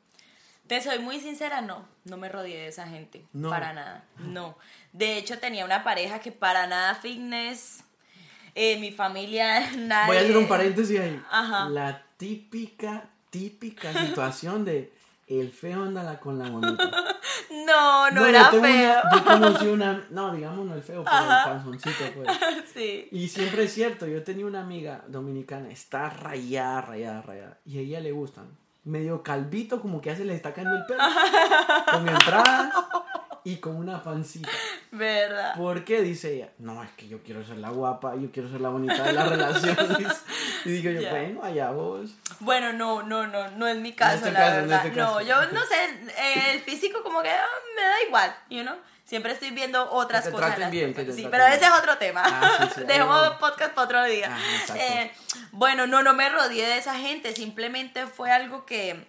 [0.67, 3.51] Te soy muy sincera, no, no me rodeé de esa gente, no.
[3.51, 4.57] para nada, no.
[4.95, 7.85] De hecho tenía una pareja que para nada fitness,
[8.55, 10.07] eh, mi familia, nadie...
[10.07, 11.23] Voy a hacer un paréntesis ahí.
[11.31, 11.69] Ajá.
[11.69, 14.91] La típica, típica situación de
[15.29, 16.91] el feo anda con la bonita.
[17.51, 18.95] No, no, era feo.
[19.13, 22.29] yo conocí una, no, digamos no el feo, pero el panzoncito, pues.
[22.75, 23.09] Sí.
[23.11, 27.81] Y siempre es cierto, yo tenía una amiga dominicana, está rayada, rayada, rayada, y a
[27.81, 28.57] ella le gustan.
[28.85, 31.03] Medio calvito, como que hace le está cayendo el pelo,
[31.93, 32.73] con entrada
[33.49, 34.51] y con una pancita.
[34.91, 35.55] ¿Verdad?
[35.57, 36.03] ¿Por qué?
[36.03, 39.03] Dice ella, no, es que yo quiero ser la guapa, yo quiero ser la bonita
[39.03, 39.77] de la relación.
[40.67, 42.11] y digo yo, bueno, allá vos.
[42.41, 44.87] Bueno, no, no, no, no es mi caso, este la verdad.
[44.87, 48.77] Este no, yo no sé, el físico como que ah, me da igual, you know.
[49.05, 50.71] Siempre estoy viendo otras que te cosas.
[50.71, 52.23] Bien, que te sí, pero ese es otro tema.
[52.27, 54.29] Ah, Dejemos podcast para otro día.
[54.31, 55.11] Ah, eh,
[55.53, 57.35] bueno, no, no me rodeé de esa gente.
[57.35, 59.09] Simplemente fue algo que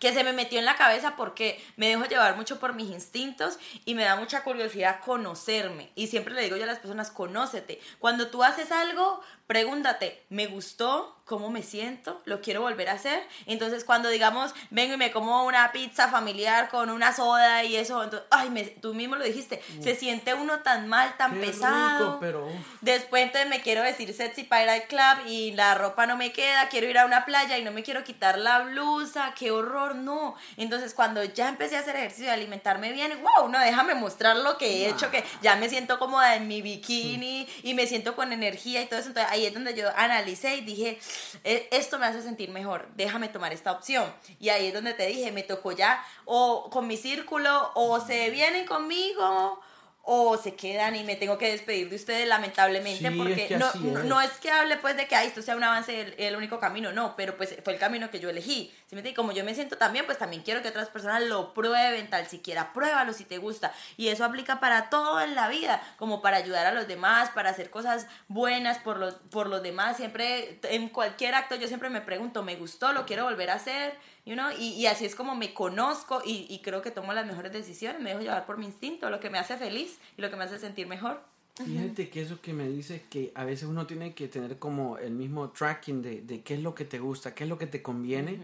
[0.00, 3.58] que se me metió en la cabeza porque me dejo llevar mucho por mis instintos
[3.84, 5.90] y me da mucha curiosidad conocerme.
[5.94, 7.80] Y siempre le digo yo a las personas, conócete.
[7.98, 11.16] Cuando tú haces algo, pregúntate, ¿me gustó?
[11.24, 12.22] ¿Cómo me siento?
[12.24, 13.22] ¿Lo quiero volver a hacer?
[13.44, 18.02] Entonces, cuando digamos, vengo y me como una pizza familiar con una soda y eso,
[18.02, 22.18] entonces, ay, me, tú mismo lo dijiste, se siente uno tan mal, tan pesado.
[22.18, 22.48] pero,
[22.80, 26.32] Después, entonces me quiero decir sexy para ir al club y la ropa no me
[26.32, 29.96] queda, quiero ir a una playa y no me quiero quitar la blusa, qué horror,
[29.96, 30.34] no.
[30.56, 34.56] Entonces, cuando ya empecé a hacer ejercicio y alimentarme bien, wow, no, déjame mostrar lo
[34.56, 38.32] que he hecho, que ya me siento cómoda en mi bikini y me siento con
[38.32, 39.08] energía y todo eso.
[39.08, 40.98] Entonces, ahí es donde yo analicé y dije,
[41.44, 44.12] e, esto me hace sentir mejor, déjame tomar esta opción.
[44.40, 48.30] Y ahí es donde te dije, me tocó ya o con mi círculo o se
[48.30, 49.60] vienen conmigo
[50.10, 54.30] o se quedan y me tengo que despedir de ustedes lamentablemente porque no, no es
[54.38, 57.36] que hable pues de que esto sea un avance el, el, único camino, no, pero
[57.36, 58.72] pues fue el camino que yo elegí.
[58.88, 62.08] ¿sí me como yo me siento también, pues también quiero que otras personas lo prueben,
[62.08, 63.70] tal siquiera, pruébalo si te gusta.
[63.98, 67.50] Y eso aplica para todo en la vida, como para ayudar a los demás, para
[67.50, 69.98] hacer cosas buenas por los, por los demás.
[69.98, 72.94] Siempre, en cualquier acto, yo siempre me pregunto, ¿me gustó?
[72.94, 73.94] ¿Lo quiero volver a hacer?
[74.28, 74.50] You know?
[74.58, 78.02] y, y, así es como me conozco y, y, creo que tomo las mejores decisiones,
[78.02, 80.44] me dejo llevar por mi instinto, lo que me hace feliz y lo que me
[80.44, 81.22] hace sentir mejor.
[81.54, 85.12] Fíjate que eso que me dice que a veces uno tiene que tener como el
[85.12, 87.80] mismo tracking de, de qué es lo que te gusta, qué es lo que te
[87.80, 88.38] conviene.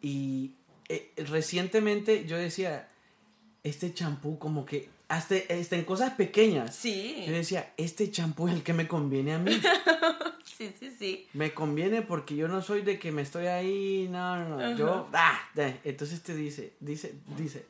[0.00, 0.52] Y
[0.88, 2.88] eh, recientemente yo decía,
[3.64, 6.74] este champú como que hasta, hasta, en cosas pequeñas.
[6.74, 7.24] Sí.
[7.26, 9.52] Yo decía, este champú es el que me conviene a mí.
[10.56, 11.28] Sí, sí, sí.
[11.34, 14.74] Me conviene porque yo no soy de que me estoy ahí, no, no, no.
[14.74, 15.38] Yo, ah,
[15.84, 17.66] entonces te dice, dice, dice,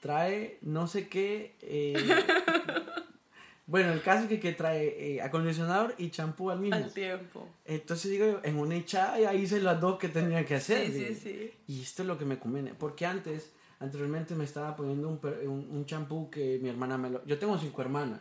[0.00, 1.56] trae no sé qué.
[1.62, 1.94] Eh,
[3.66, 6.76] bueno, el caso es que, que trae eh, acondicionador y champú al mismo.
[6.76, 7.48] Al tiempo.
[7.64, 10.86] Entonces digo, en una echada ya hice las dos que tenía que hacer.
[10.86, 11.52] Sí, sí, sí.
[11.66, 12.74] Y esto es lo que me conviene.
[12.74, 17.24] Porque antes Anteriormente me estaba poniendo un champú un, que mi hermana me lo...
[17.24, 18.20] Yo tengo cinco hermanas.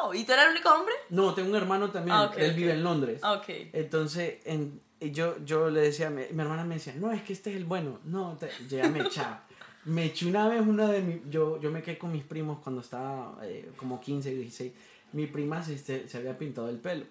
[0.00, 0.94] Oh, ¿y tú eres el único hombre?
[1.10, 2.16] No, tengo un hermano también.
[2.16, 3.20] Ah, él vive en Londres.
[3.72, 7.50] Entonces, en, yo, yo le decía, mi, mi, hermana me decía, no, es que este
[7.50, 7.98] es el bueno.
[8.04, 9.42] No, ya me echaba.
[9.84, 11.28] me eché una vez una de mis...
[11.28, 14.72] Yo, yo me quedé con mis primos cuando estaba eh, como 15, 16.
[15.10, 17.04] Mi prima se, se, había pintado el pelo.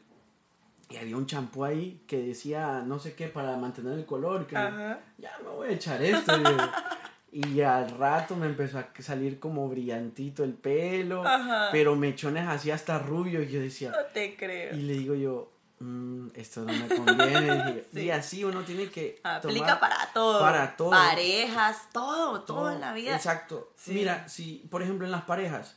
[0.89, 4.47] Y había un champú ahí que decía no sé qué para mantener el color.
[4.47, 6.31] Que ya me voy a echar esto.
[7.33, 11.23] Y al rato me empezó a salir como brillantito el pelo,
[11.71, 13.41] pero mechones así hasta rubio.
[13.41, 14.75] Y yo decía, no te creo.
[14.75, 17.85] Y le digo yo, mm, esto no me conviene.
[17.91, 19.19] Y así uno tiene que.
[19.23, 20.39] Aplica para todo.
[20.39, 20.91] Para todo.
[20.91, 23.15] Parejas, todo, todo, en la vida.
[23.15, 23.73] Exacto.
[23.87, 25.75] Mira, si, por ejemplo, en las parejas,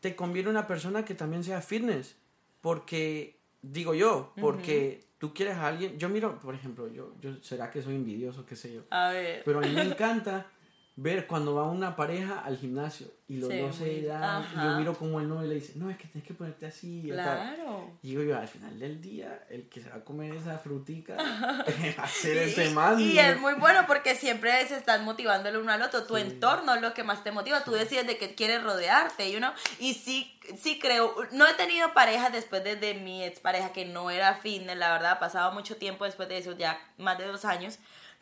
[0.00, 2.16] te conviene una persona que también sea fitness.
[2.60, 7.70] Porque, digo yo, porque tú quieres a alguien, yo miro, por ejemplo, yo, yo será
[7.70, 8.82] que soy envidioso, qué sé yo.
[8.90, 9.42] A ver.
[9.44, 10.46] Pero a mí me encanta
[11.00, 14.94] ver cuando va una pareja al gimnasio y los dos se dan y yo miro
[14.94, 17.04] como el novio le dice, no, es que tienes que ponerte así.
[17.08, 17.92] Claro.
[18.02, 21.14] Y digo yo, al final del día, el que se va a comer esa frutica
[21.98, 22.98] va a ser ese más.
[22.98, 26.02] Y, es muy bueno porque siempre se están motivando el uno al otro.
[26.02, 27.62] Tu entorno es lo que más te motiva.
[27.62, 29.52] Tú decides de qué quieres rodearte, you know?
[29.78, 34.10] Y sí, sí creo, no he tenido pareja después de, de mi expareja que no
[34.10, 37.44] era fitness, la verdad, ha pasado mucho tiempo después de eso, ya más de dos
[37.44, 37.78] años.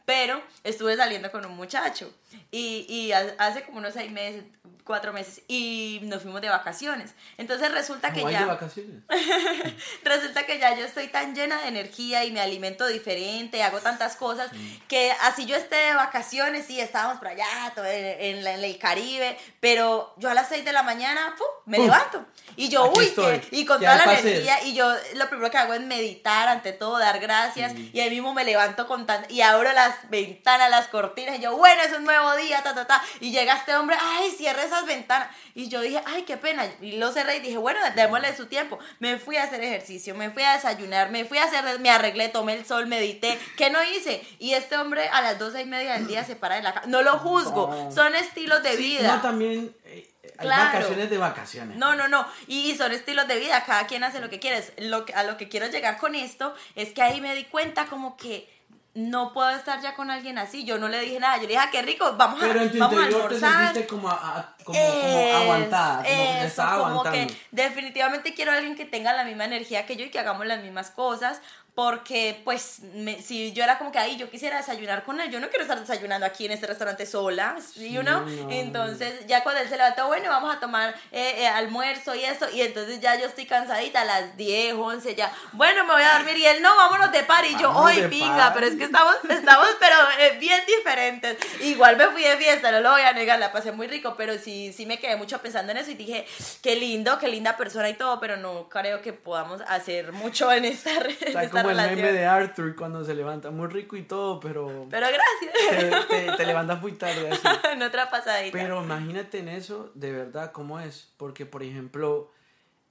[0.07, 2.11] Pero estuve saliendo con un muchacho
[2.51, 4.45] y, y hace como unos seis meses,
[4.87, 7.13] cuatro meses y nos fuimos de vacaciones.
[7.37, 8.41] Entonces resulta que ya...
[8.41, 9.03] De vacaciones?
[10.05, 14.15] resulta que ya yo estoy tan llena de energía y me alimento diferente, hago tantas
[14.15, 14.49] cosas,
[14.87, 20.31] que así yo esté de vacaciones, sí, estábamos por allá, en, el Caribe, pero yo
[20.31, 22.25] a las seis de la mañana, me levanto.
[22.55, 23.13] Y yo, uy,
[23.51, 26.99] y con toda la energía, y yo lo primero que hago es meditar ante todo,
[26.99, 31.39] dar gracias, y ahí mismo me levanto con tan, y abro las ventanas, las cortinas,
[31.39, 34.31] y yo, bueno, es un nuevo día, ta, ta, ta, y llega este hombre, ay,
[34.31, 37.81] cierra esas ventanas, y yo dije, ay, qué pena, y lo cerré y dije, bueno,
[37.95, 41.45] démosle su tiempo, me fui a hacer ejercicio, me fui a desayunar, me fui a
[41.45, 44.27] hacer, me arreglé, tomé el sol, medité, ¿qué no hice?
[44.39, 46.87] Y este hombre a las doce y media del día se para de la casa,
[46.87, 49.17] no lo juzgo, son estilos de vida.
[49.17, 49.75] No, también...
[49.85, 51.77] Eh, hay vacaciones de vacaciones.
[51.77, 52.27] No, no, no.
[52.47, 53.65] Y, son estilos de vida.
[53.65, 54.63] Cada quien hace lo que quiere.
[54.79, 58.17] Lo, a lo que quiero llegar con esto es que ahí me di cuenta como
[58.17, 58.49] que
[58.97, 60.65] no puedo estar ya con alguien así.
[60.65, 62.73] Yo no le dije nada, yo le dije, ah, qué rico, vamos Pero a en
[62.73, 66.15] tu vamos a interior te sentiste como, a- a- como, como Es- aguantada, como que
[66.15, 67.29] te eso, estaba como aguantando.
[67.35, 70.47] que definitivamente quiero a alguien que tenga la misma energía que yo y que hagamos
[70.47, 71.41] las mismas cosas.
[71.77, 75.41] Porque, pues, me- si yo era como que ahí yo quisiera desayunar con él, yo
[75.41, 78.23] no quiero estar desayunando aquí en este restaurante sola, you know?
[78.25, 78.51] no.
[78.51, 82.49] Entonces, ya cuando él se levantó, bueno, vamos a tomar eh, eh, almuerzo y eso,
[82.51, 86.15] y entonces ya yo estoy cansadita a las 10, 11, ya, bueno, me voy a
[86.17, 88.55] dormir, y él, no, vámonos de par, y yo, hoy pinga, party".
[88.55, 91.37] pero es que estamos, estamos, pero eh, bien diferentes.
[91.61, 94.39] Igual me fui de fiesta, no lo voy a negar, la pasé muy rico, pero
[94.39, 96.27] sí, sí me quedé mucho pensando en eso y dije,
[96.63, 100.65] qué lindo, qué linda persona y todo, pero no creo que podamos hacer mucho en
[100.65, 101.19] esta, re-
[101.69, 106.07] como el meme de Arthur cuando se levanta, muy rico y todo, pero Pero gracias.
[106.09, 107.31] te, te- te levantas muy tarde.
[107.31, 107.47] así.
[107.73, 108.57] en otra pasadita.
[108.57, 111.13] Pero imagínate en eso, de verdad, cómo es.
[111.17, 112.31] Porque, por ejemplo,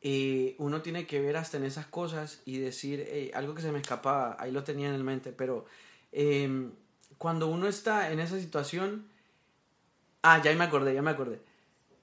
[0.02, 3.80] eh, uno tiene que ver hasta en esas cosas y decir algo que se me
[3.80, 5.66] escapaba, ahí lo tenía en el mente, pero
[6.12, 6.70] eh,
[7.18, 9.08] cuando uno está en esa situación,
[10.22, 11.42] ah, ya me acordé, ya me acordé.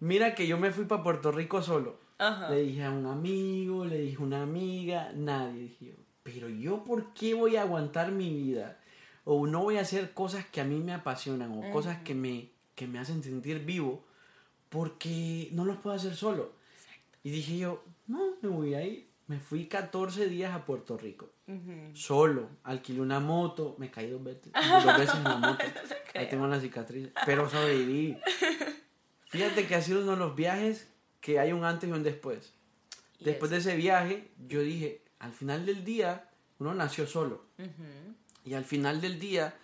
[0.01, 2.01] Mira que yo me fui para Puerto Rico solo.
[2.19, 2.51] Ajá.
[2.51, 5.61] Le dije a un amigo, le dije a una amiga, nadie.
[5.63, 8.79] Dije yo, pero yo, ¿por qué voy a aguantar mi vida?
[9.25, 12.51] O no voy a hacer cosas que a mí me apasionan o cosas que me,
[12.75, 14.05] que me hacen sentir vivo
[14.69, 16.53] porque no los puedo hacer solo.
[17.23, 19.13] Y dije yo, no, me voy a ir.
[19.29, 21.31] Me fui 14 días a Puerto Rico.
[21.47, 21.95] Ujú.
[21.95, 22.49] Solo.
[22.65, 23.77] Alquilé una moto.
[23.79, 24.53] Me caí dos veces,
[24.85, 25.65] dos veces en la moto.
[26.15, 27.11] Ahí tengo la cicatriz.
[27.25, 28.17] Pero sobreviví.
[29.27, 32.55] Fíjate que ha sido uno de los viajes que hay un antes y un después.
[33.21, 37.45] Después de ese viaje, yo dije, al final del día, uno nació solo.
[38.45, 39.55] Y al final del día,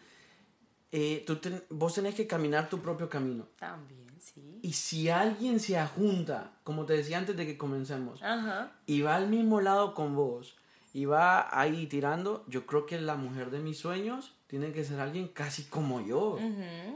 [0.93, 3.47] eh, tú ten- vos tenés que caminar tu propio camino.
[3.59, 4.61] También, sí.
[4.63, 8.73] Y si alguien se ajunta, como te decía antes de que comencemos, Ajá.
[8.87, 10.57] y va al mismo lado con vos,
[10.95, 14.99] y va ahí tirando, yo creo que la mujer de mis sueños tiene que ser
[15.01, 16.39] alguien casi como yo.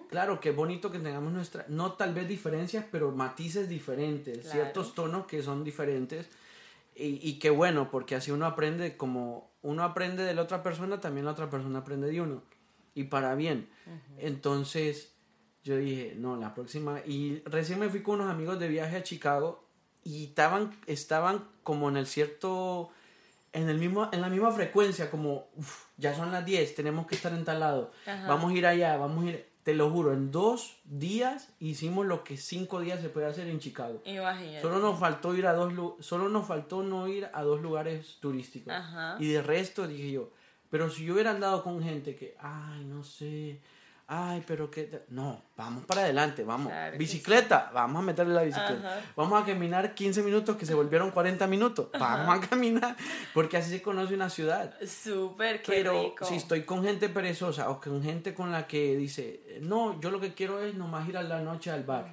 [0.08, 4.52] Claro, qué bonito que tengamos nuestra, no tal vez diferencias, pero matices diferentes, Claro.
[4.52, 6.28] ciertos tonos que son diferentes.
[6.94, 11.00] Y, y qué bueno, porque así uno aprende como uno aprende de la otra persona,
[11.00, 12.42] también la otra persona aprende de uno.
[12.94, 13.68] Y para bien.
[14.18, 15.14] Entonces
[15.64, 17.00] yo dije, no, la próxima.
[17.06, 19.64] Y recién me fui con unos amigos de viaje a Chicago
[20.04, 22.90] y estaban, estaban como en el cierto,
[23.52, 27.14] en, el mismo, en la misma frecuencia, como, "Uf, ya son las 10, tenemos que
[27.14, 27.92] estar en tal lado.
[28.06, 28.26] Ajá.
[28.26, 29.51] Vamos a ir allá, vamos a ir.
[29.62, 33.60] Te lo juro, en dos días hicimos lo que cinco días se puede hacer en
[33.60, 34.02] Chicago.
[34.04, 34.60] Imagínate.
[34.60, 38.72] Solo nos faltó ir a dos solo nos faltó no ir a dos lugares turísticos.
[38.72, 39.16] Ajá.
[39.20, 40.30] Y de resto dije yo,
[40.68, 43.60] pero si yo hubiera andado con gente que, ay, no sé,
[44.12, 45.04] ay, pero que te-".
[45.08, 46.68] no, vamos para adelante, vamos.
[46.68, 48.96] Claro bicicleta, vamos a meterle la bicicleta.
[48.96, 49.00] Ajá.
[49.16, 51.88] Vamos a caminar 15 minutos que se volvieron 40 minutos.
[51.98, 52.96] Vamos a caminar
[53.32, 54.74] porque así se conoce una ciudad.
[54.86, 56.24] Súper, qué Pero rico.
[56.26, 60.20] si estoy con gente perezosa o con gente con la que dice, no, yo lo
[60.20, 62.12] que quiero es nomás ir a la noche al bar.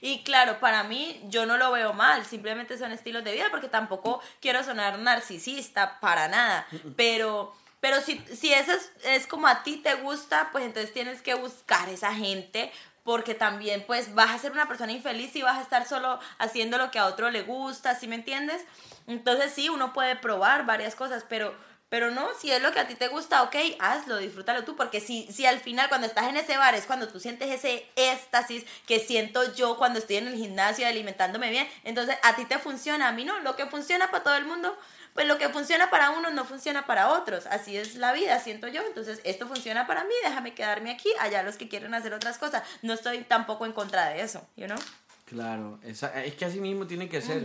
[0.00, 3.68] Y claro, para mí yo no lo veo mal, simplemente son estilos de vida porque
[3.68, 8.72] tampoco quiero sonar narcisista para nada, pero pero si, si eso
[9.04, 12.72] es, como a ti te gusta, pues entonces tienes que buscar esa gente
[13.04, 16.76] porque también pues vas a ser una persona infeliz y vas a estar solo haciendo
[16.76, 18.64] lo que a otro le gusta, ¿sí me entiendes?
[19.06, 21.54] Entonces sí, uno puede probar varias cosas, pero
[21.88, 25.00] pero no, si es lo que a ti te gusta, ok, hazlo, disfrútalo tú, porque
[25.00, 28.64] si, si al final cuando estás en ese bar es cuando tú sientes ese éxtasis
[28.88, 33.06] que siento yo cuando estoy en el gimnasio alimentándome bien, entonces a ti te funciona,
[33.06, 34.76] a mí no, lo que funciona para todo el mundo,
[35.16, 38.68] pues lo que funciona para unos no funciona para otros, así es la vida, siento
[38.68, 42.38] yo, entonces esto funciona para mí, déjame quedarme aquí, allá los que quieren hacer otras
[42.38, 44.78] cosas, no estoy tampoco en contra de eso, you know?
[45.24, 47.44] Claro, esa- es que así mismo tiene que ser.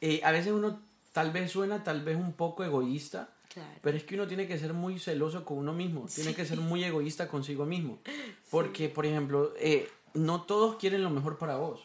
[0.00, 0.80] Eh, a veces uno
[1.12, 3.68] tal vez suena tal vez un poco egoísta, Claro.
[3.82, 6.58] pero es que uno tiene que ser muy celoso con uno mismo, tiene que ser
[6.58, 7.98] muy egoísta consigo mismo.
[8.50, 11.84] Porque, por ejemplo, eh, no todos quieren lo mejor para vos.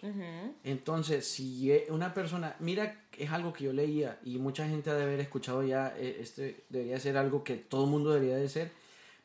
[0.63, 4.93] Entonces, si eh, una persona, mira, es algo que yo leía y mucha gente ha
[4.95, 8.49] de haber escuchado ya, eh, este debería ser algo que todo el mundo debería de
[8.49, 8.71] ser,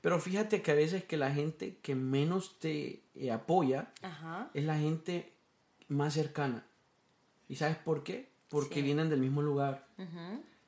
[0.01, 4.51] pero fíjate que a veces que la gente que menos te eh, apoya Ajá.
[4.55, 5.33] es la gente
[5.89, 6.65] más cercana.
[7.49, 8.29] ¿Y sabes por qué?
[8.49, 8.83] Porque Sí.
[8.83, 9.87] vienen del mismo lugar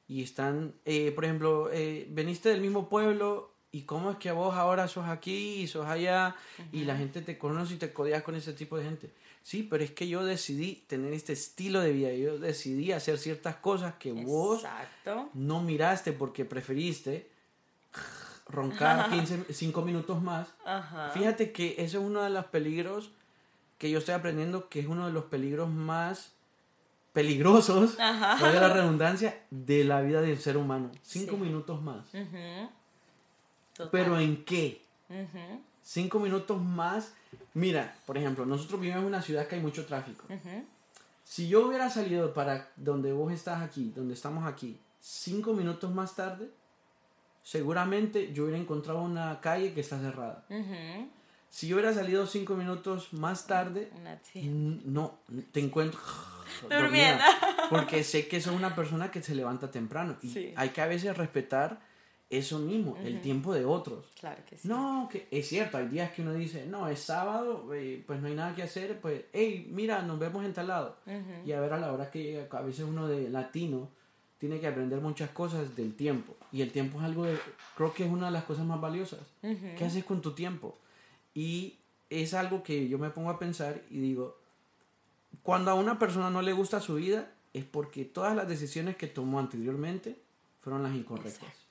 [0.08, 4.54] y están, eh, por ejemplo, eh, veniste del mismo pueblo y cómo es que vos
[4.54, 6.36] ahora sos aquí y sos allá
[6.72, 9.10] y la gente te conoce y te codeas con ese tipo de gente.
[9.46, 13.54] Sí, pero es que yo decidí tener este estilo de vida, yo decidí hacer ciertas
[13.54, 14.64] cosas que vos
[15.34, 17.30] no miraste porque preferiste
[18.48, 20.48] roncar 15, 5 minutos más.
[20.64, 21.10] Ajá.
[21.10, 23.12] Fíjate que eso es uno de los peligros
[23.78, 26.32] que yo estoy aprendiendo, que es uno de los peligros más
[27.12, 28.42] peligrosos, Ajá.
[28.42, 30.90] valga la redundancia, de la vida del ser humano.
[31.02, 31.42] Cinco Sí.
[31.42, 32.04] minutos más.
[33.92, 34.82] Pero ¿en qué?
[35.84, 37.14] Cinco minutos más.
[37.54, 40.24] Mira, por ejemplo, nosotros vivimos en una ciudad que hay mucho tráfico.
[41.24, 46.14] Si yo hubiera salido para donde vos estás aquí, donde estamos aquí, cinco minutos más
[46.14, 46.50] tarde,
[47.42, 50.44] seguramente yo hubiera encontrado una calle que está cerrada.
[51.48, 53.90] Si yo hubiera salido cinco minutos más tarde,
[54.34, 55.18] no,
[55.52, 56.00] te encuentro
[56.70, 57.24] durmiendo.
[57.70, 60.16] Porque sé que soy una persona que se levanta temprano.
[60.22, 61.80] Y hay que a veces respetar
[62.28, 64.06] eso mismo, el tiempo de otros.
[64.18, 64.66] Claro que sí.
[64.66, 68.26] No, que es cierto, hay días que uno dice, no, es sábado, eh, pues no
[68.26, 70.96] hay nada que hacer, pues, hey, mira, nos vemos en tal lado.
[71.44, 73.90] Y a ver, a la hora que a veces uno de latino
[74.38, 76.34] tiene que aprender muchas cosas del tiempo.
[76.50, 77.38] Y el tiempo es algo, de,
[77.76, 79.20] creo que es una de las cosas más valiosas.
[79.40, 80.76] ¿Qué haces con tu tiempo?
[81.32, 81.76] Y
[82.10, 84.36] es algo que yo me pongo a pensar y digo,
[85.42, 89.06] cuando a una persona no le gusta su vida, es porque todas las decisiones que
[89.06, 90.16] tomó anteriormente
[90.58, 91.65] fueron las incorrectas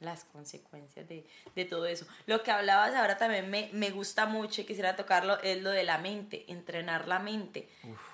[0.00, 2.06] las consecuencias de, de, todo eso.
[2.26, 5.84] Lo que hablabas ahora también me, me, gusta mucho y quisiera tocarlo, es lo de
[5.84, 7.68] la mente, entrenar la mente.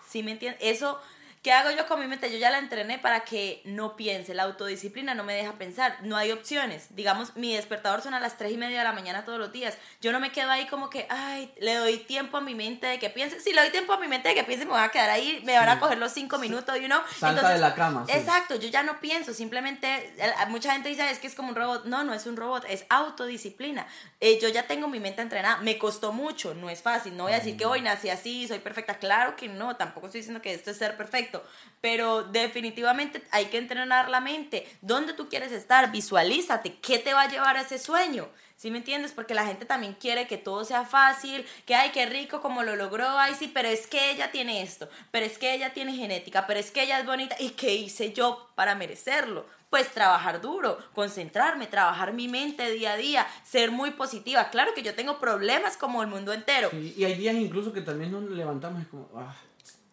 [0.08, 0.60] ¿Sí me entiendes?
[0.62, 1.00] Eso
[1.46, 2.28] ¿Qué hago yo con mi mente?
[2.32, 4.34] Yo ya la entrené para que no piense.
[4.34, 5.96] La autodisciplina no me deja pensar.
[6.02, 6.88] No hay opciones.
[6.96, 9.78] Digamos, mi despertador suena a las 3 y media de la mañana todos los días.
[10.00, 12.98] Yo no me quedo ahí como que, ay, le doy tiempo a mi mente de
[12.98, 13.38] que piense.
[13.38, 15.40] Si le doy tiempo a mi mente de que piense, me voy a quedar ahí,
[15.44, 17.00] me van a coger los 5 minutos y uno.
[17.16, 18.04] Salta de la cama.
[18.08, 19.32] Exacto, yo ya no pienso.
[19.32, 20.16] Simplemente,
[20.48, 21.84] mucha gente dice, es que es como un robot.
[21.84, 23.86] No, no es un robot, es autodisciplina.
[24.18, 25.58] Eh, yo ya tengo mi mente entrenada.
[25.58, 27.16] Me costó mucho, no es fácil.
[27.16, 28.98] No voy a decir que hoy nací así, soy perfecta.
[28.98, 31.35] Claro que no, tampoco estoy diciendo que esto es ser perfecto
[31.80, 34.66] pero definitivamente hay que entrenar la mente.
[34.80, 35.92] ¿Dónde tú quieres estar?
[35.92, 36.78] Visualízate.
[36.80, 38.28] ¿Qué te va a llevar a ese sueño?
[38.56, 39.12] ¿Sí me entiendes?
[39.12, 42.74] Porque la gente también quiere que todo sea fácil, que ay, qué rico como lo
[42.74, 46.46] logró, ay, sí, pero es que ella tiene esto, pero es que ella tiene genética,
[46.46, 47.36] pero es que ella es bonita.
[47.38, 49.44] ¿Y qué hice yo para merecerlo?
[49.68, 54.48] Pues trabajar duro, concentrarme, trabajar mi mente día a día, ser muy positiva.
[54.48, 56.70] Claro que yo tengo problemas como el mundo entero.
[56.72, 59.36] y hay días incluso que también nos levantamos como, ah,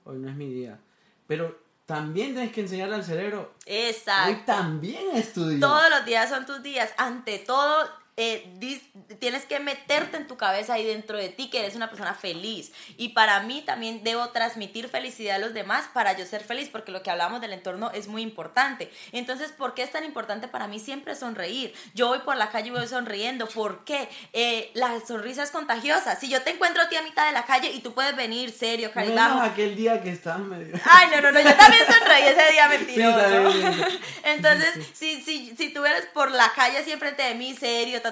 [0.05, 0.79] hoy no es mi día.
[1.27, 3.53] Pero también tienes que enseñarle al cerebro.
[3.65, 4.29] Exacto.
[4.29, 5.59] Hoy también estudiar.
[5.59, 6.91] Todos los días son tus días.
[6.97, 8.79] Ante todo, eh,
[9.19, 12.71] tienes que meterte en tu cabeza y dentro de ti que eres una persona feliz.
[12.97, 16.91] Y para mí también debo transmitir felicidad a los demás para yo ser feliz, porque
[16.91, 18.91] lo que hablamos del entorno es muy importante.
[19.11, 21.73] Entonces, ¿por qué es tan importante para mí siempre sonreír?
[21.95, 23.47] Yo voy por la calle y voy sonriendo.
[23.47, 24.09] ¿Por qué?
[24.33, 26.15] Eh, la sonrisa es contagiosa.
[26.15, 28.51] Si yo te encuentro a ti a mitad de la calle y tú puedes venir
[28.51, 29.41] serio, cariño.
[29.41, 30.79] aquel día que estás medio...
[30.85, 33.89] Ay, no, no, no, yo también sonreí ese día mentiroso.
[34.23, 38.02] Entonces, si, si, si tú eres por la calle así enfrente de mí, serio,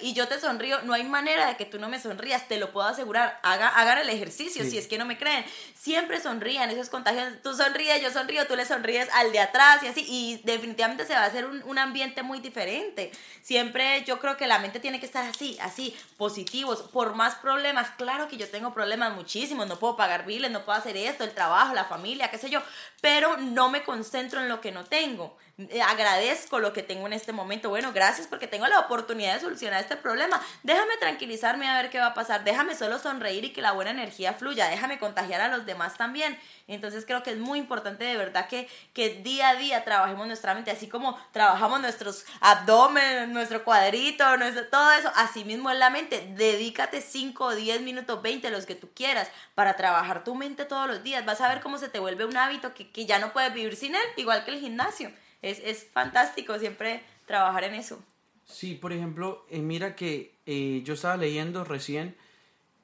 [0.00, 2.72] y yo te sonrío, no hay manera de que tú no me sonrías, te lo
[2.72, 3.38] puedo asegurar.
[3.42, 5.44] Haga, hagan el ejercicio, si es que no me creen.
[5.74, 7.34] Siempre sonrían, esos contagios.
[7.42, 11.14] Tú sonríes, yo sonrío, tú le sonríes al de atrás y así, y definitivamente se
[11.14, 13.10] va a hacer un, un ambiente muy diferente.
[13.42, 17.90] Siempre yo creo que la mente tiene que estar así, así, positivos, por más problemas.
[17.96, 21.32] Claro que yo tengo problemas muchísimos, no puedo pagar biles, no puedo hacer esto, el
[21.32, 22.62] trabajo, la familia, qué sé yo,
[23.00, 25.36] pero no me concentro en lo que no tengo.
[25.58, 27.68] Eh, agradezco lo que tengo en este momento.
[27.68, 30.40] Bueno, gracias porque tengo la oportunidad de solucionar este problema.
[30.62, 32.44] Déjame tranquilizarme a ver qué va a pasar.
[32.44, 34.68] Déjame solo sonreír y que la buena energía fluya.
[34.68, 36.38] Déjame contagiar a los demás también.
[36.68, 40.54] Entonces creo que es muy importante de verdad que, que día a día trabajemos nuestra
[40.54, 45.90] mente, así como trabajamos nuestros abdomen, nuestro cuadrito, nuestro, todo eso, así mismo en la
[45.90, 46.34] mente.
[46.36, 51.02] Dedícate 5, 10 minutos, 20, los que tú quieras, para trabajar tu mente todos los
[51.02, 51.26] días.
[51.26, 53.74] Vas a ver cómo se te vuelve un hábito que, que ya no puedes vivir
[53.74, 55.10] sin él, igual que el gimnasio.
[55.42, 58.02] Es, es fantástico siempre trabajar en eso.
[58.44, 62.16] Sí, por ejemplo, eh, mira que eh, yo estaba leyendo recién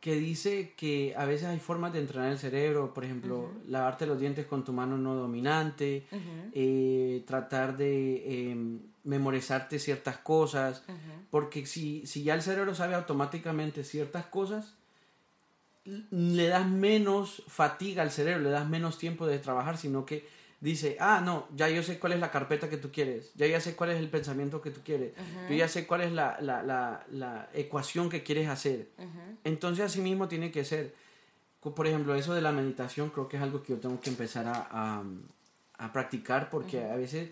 [0.05, 4.21] que dice que a veces hay formas de entrenar el cerebro, por ejemplo, lavarte los
[4.21, 6.05] dientes con tu mano no dominante,
[6.53, 10.83] eh, tratar de em, memorizarte ciertas cosas,
[11.31, 14.75] porque si, si ya el cerebro sabe automáticamente ciertas cosas,
[15.87, 20.29] le das menos fatiga al cerebro, le das menos tiempo de trabajar, sino que
[20.65, 23.61] dice, ah, no, ya yo sé cuál es la carpeta que tú quieres, ya ya
[23.61, 25.13] sé cuál es el pensamiento que tú quieres,
[25.49, 28.89] yo ya sé cuál es la, la, la, la ecuación que quieres hacer.
[29.45, 30.95] Entonces así mismo tiene que ser.
[31.61, 34.47] Por ejemplo, eso de la meditación creo que es algo que yo tengo que empezar
[34.47, 35.03] a,
[35.79, 37.31] a, practicar porque a veces,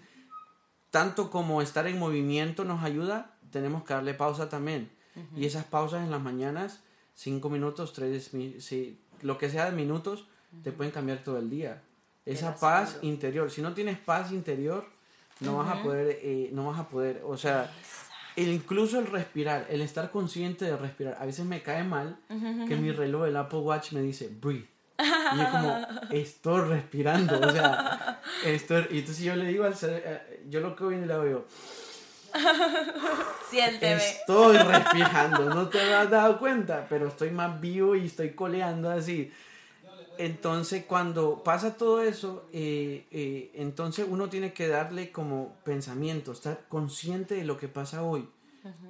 [0.90, 4.90] tanto como estar en movimiento nos ayuda, tenemos que darle pausa también.
[5.34, 6.82] Y esas pausas en las mañanas,
[7.14, 10.26] cinco minutos, tres, si, lo que sea de minutos,
[10.62, 11.82] te pueden cambiar todo el día
[12.26, 13.50] esa paz interior.
[13.50, 14.86] Si no tienes paz interior,
[15.40, 17.70] no vas a poder, eh, no vas a poder, o sea,
[18.36, 21.16] incluso el respirar, el estar consciente de respirar.
[21.20, 24.68] A veces me cae mal que mi reloj, el Apple Watch, me dice, breathe.
[24.98, 30.02] Y yo como, estoy respirando, o sea, estoy, y entonces yo le digo al ser,
[30.04, 31.46] eh, yo lo que voy y le digo,
[33.50, 33.96] Siénteme.
[33.96, 39.30] Estoy respirando, no te has dado cuenta, pero estoy más vivo y estoy coleando así.
[40.18, 46.66] Entonces, cuando pasa todo eso, eh, eh, entonces uno tiene que darle como pensamiento, estar
[46.68, 48.28] consciente de lo que pasa hoy.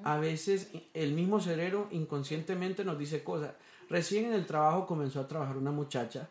[0.04, 3.54] A veces el mismo cerebro inconscientemente nos dice cosas.
[3.88, 6.28] Recién en el trabajo comenzó a trabajar una muchacha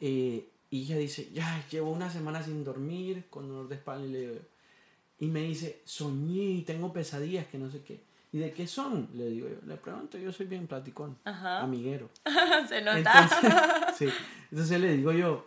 [0.00, 4.10] eh, y ella dice, ya, llevo una semana sin dormir, con dolor de espalda y
[4.10, 4.54] le
[5.18, 8.00] y me dice, soñé y tengo pesadillas que no sé qué.
[8.34, 9.08] ¿Y de qué son?
[9.14, 9.54] Le digo yo.
[9.64, 12.10] Le pregunto, yo soy bien platicón, amiguero.
[12.68, 13.28] Se nota.
[13.30, 14.12] Entonces,
[14.50, 15.46] Entonces le digo yo,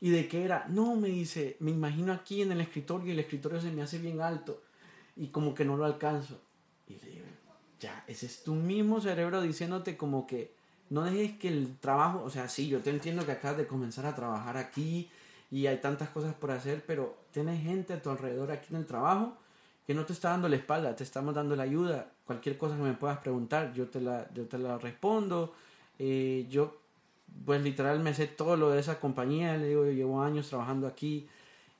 [0.00, 0.64] ¿y de qué era?
[0.68, 3.98] No, me dice, me imagino aquí en el escritorio y el escritorio se me hace
[3.98, 4.62] bien alto
[5.16, 6.40] y como que no lo alcanzo.
[6.86, 7.24] Y le digo,
[7.80, 10.54] ya, ese es tu mismo cerebro diciéndote como que
[10.90, 14.06] no dejes que el trabajo, o sea, sí, yo te entiendo que acabas de comenzar
[14.06, 15.10] a trabajar aquí
[15.50, 18.86] y hay tantas cosas por hacer, pero tienes gente a tu alrededor aquí en el
[18.86, 19.36] trabajo
[19.86, 22.10] que no te está dando la espalda, te estamos dando la ayuda.
[22.24, 25.54] Cualquier cosa que me puedas preguntar, yo te la, yo te la respondo.
[25.98, 26.78] Eh, yo,
[27.44, 29.56] pues literal, me sé todo lo de esa compañía.
[29.56, 31.28] Le digo, yo llevo años trabajando aquí.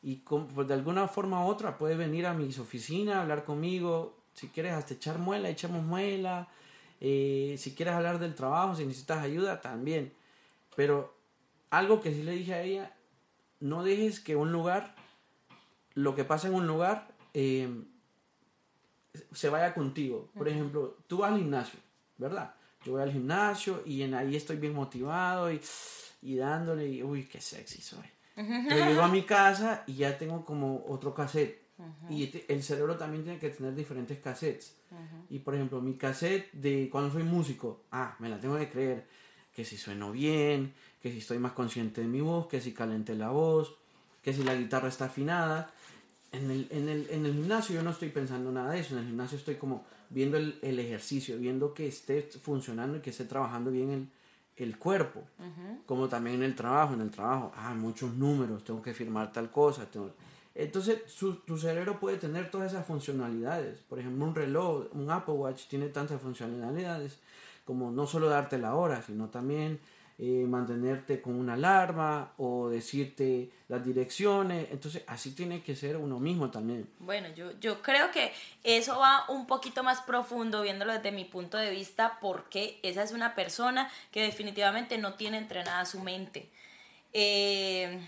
[0.02, 4.14] Y pues, de alguna forma u otra puedes venir a mis oficinas, hablar conmigo.
[4.34, 6.48] Si quieres hasta echar muela, echamos muela.
[7.00, 10.12] Eh, si quieres hablar del trabajo, si necesitas ayuda, también.
[10.76, 11.14] Pero
[11.70, 12.94] algo que sí le dije a ella,
[13.60, 14.94] no dejes que un lugar,
[15.94, 17.68] lo que pasa en un lugar, eh,
[19.32, 20.30] se vaya contigo.
[20.36, 21.78] Por ejemplo, tú vas al gimnasio,
[22.18, 22.54] ¿verdad?
[22.84, 25.60] Yo voy al gimnasio y en ahí estoy bien motivado y,
[26.22, 28.06] y dándole, y, uy, qué sexy soy.
[28.34, 31.62] Pero llego a mi casa y ya tengo como otro cassette.
[32.08, 34.76] Y el cerebro también tiene que tener diferentes cassettes.
[35.28, 39.06] Y por ejemplo, mi cassette de cuando soy músico, ah, me la tengo que creer.
[39.52, 43.14] Que si sueno bien, que si estoy más consciente de mi voz, que si calenté
[43.14, 43.76] la voz,
[44.22, 45.72] que si la guitarra está afinada
[46.34, 49.00] en el, en, el, en el gimnasio yo no estoy pensando nada de eso, en
[49.00, 53.24] el gimnasio estoy como viendo el, el ejercicio, viendo que esté funcionando y que esté
[53.24, 54.08] trabajando bien el,
[54.56, 55.22] el cuerpo,
[55.86, 59.50] como también en el trabajo, en el trabajo, ah, muchos números, tengo que firmar tal
[59.50, 59.88] cosa,
[60.54, 65.34] entonces su, tu cerebro puede tener todas esas funcionalidades, por ejemplo un reloj, un Apple
[65.34, 67.18] Watch tiene tantas funcionalidades
[67.64, 69.80] como no solo darte la hora, sino también
[70.16, 74.68] eh, mantenerte con una alarma o decirte las direcciones.
[74.70, 76.88] Entonces, así tiene que ser uno mismo también.
[77.00, 81.56] Bueno, yo, yo creo que eso va un poquito más profundo viéndolo desde mi punto
[81.56, 86.48] de vista porque esa es una persona que definitivamente no tiene entrenada su mente.
[87.12, 88.00] Eh,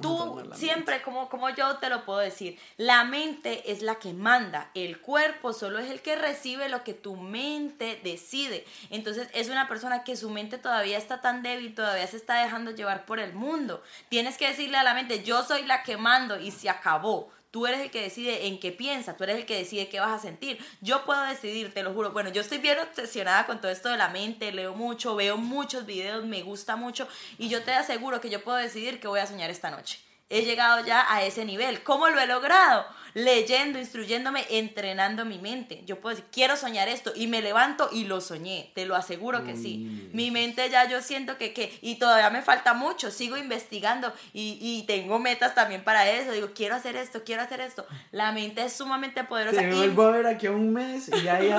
[0.00, 4.70] Tú siempre, como, como yo te lo puedo decir, la mente es la que manda,
[4.74, 8.64] el cuerpo solo es el que recibe lo que tu mente decide.
[8.90, 12.70] Entonces es una persona que su mente todavía está tan débil, todavía se está dejando
[12.70, 13.82] llevar por el mundo.
[14.08, 17.30] Tienes que decirle a la mente, yo soy la que mando y se acabó.
[17.52, 20.10] Tú eres el que decide en qué piensas, tú eres el que decide qué vas
[20.10, 20.58] a sentir.
[20.80, 22.10] Yo puedo decidir, te lo juro.
[22.10, 25.86] Bueno, yo estoy bien obsesionada con todo esto de la mente, leo mucho, veo muchos
[25.86, 27.06] videos, me gusta mucho
[27.38, 30.00] y yo te aseguro que yo puedo decidir qué voy a soñar esta noche
[30.32, 31.82] he llegado ya a ese nivel.
[31.82, 32.86] ¿Cómo lo he logrado?
[33.14, 35.82] Leyendo, instruyéndome, entrenando mi mente.
[35.84, 38.72] Yo puedo decir, quiero soñar esto y me levanto y lo soñé.
[38.74, 40.08] Te lo aseguro que sí.
[40.14, 44.56] Mi mente ya yo siento que, que, y todavía me falta mucho, sigo investigando y,
[44.62, 46.32] y, tengo metas también para eso.
[46.32, 47.86] Digo, quiero hacer esto, quiero hacer esto.
[48.12, 49.60] La mente es sumamente poderosa.
[49.60, 51.50] Te vuelvo a ver aquí a un mes y ya hay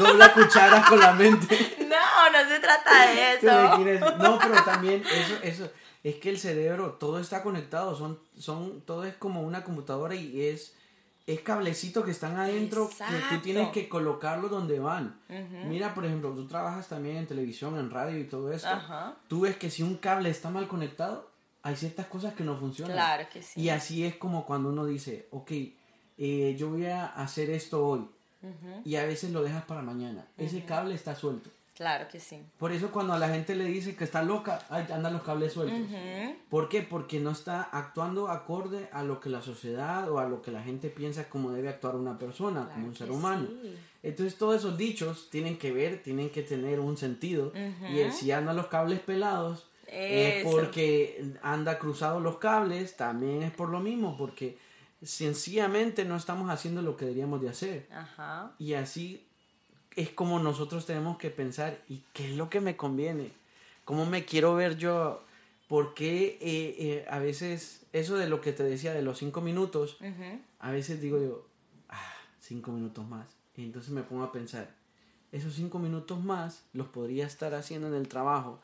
[0.00, 1.76] dobla cucharas con la mente.
[1.88, 4.16] No, no se trata de eso.
[4.18, 5.70] No, pero también eso, eso
[6.08, 10.42] es que el cerebro, todo está conectado, son, son, todo es como una computadora y
[10.42, 10.74] es,
[11.26, 15.18] es cablecitos que están adentro que tú tienes que colocarlos donde van.
[15.66, 18.68] Mira, por ejemplo, tú trabajas también en televisión, en radio y todo esto.
[19.28, 21.28] Tú ves que si un cable está mal conectado,
[21.62, 22.94] hay ciertas cosas que no funcionan.
[22.94, 23.60] Claro que sí.
[23.60, 25.50] Y así es como cuando uno dice, ok,
[26.18, 28.08] eh, yo voy a hacer esto hoy.
[28.84, 30.26] Y a veces lo dejas para mañana.
[30.36, 31.50] Ese cable está suelto.
[31.78, 32.42] Claro que sí.
[32.58, 35.78] Por eso cuando a la gente le dice que está loca, andan los cables sueltos.
[36.50, 36.82] ¿Por qué?
[36.82, 40.60] Porque no está actuando acorde a lo que la sociedad o a lo que la
[40.60, 43.46] gente piensa como debe actuar una persona, como un ser humano.
[44.02, 47.52] Entonces todos esos dichos tienen que ver, tienen que tener un sentido.
[47.88, 53.68] Y si andan los cables pelados, es porque anda cruzados los cables, también es por
[53.68, 54.58] lo mismo, porque
[55.00, 57.86] sencillamente no estamos haciendo lo que deberíamos de hacer.
[57.92, 58.50] Ajá.
[58.58, 59.27] Y así
[59.98, 63.32] es como nosotros tenemos que pensar, ¿y qué es lo que me conviene?
[63.84, 65.24] ¿Cómo me quiero ver yo?
[65.66, 69.98] Porque eh, eh, a veces, eso de lo que te decía de los cinco minutos,
[70.60, 71.48] a veces digo yo,
[71.88, 73.26] ah, cinco minutos más.
[73.56, 74.72] Y entonces me pongo a pensar,
[75.32, 78.60] esos cinco minutos más los podría estar haciendo en el trabajo.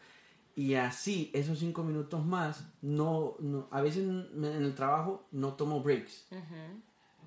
[0.54, 5.82] Y así, esos cinco minutos más, no, no a veces en el trabajo no tomo
[5.82, 6.28] breaks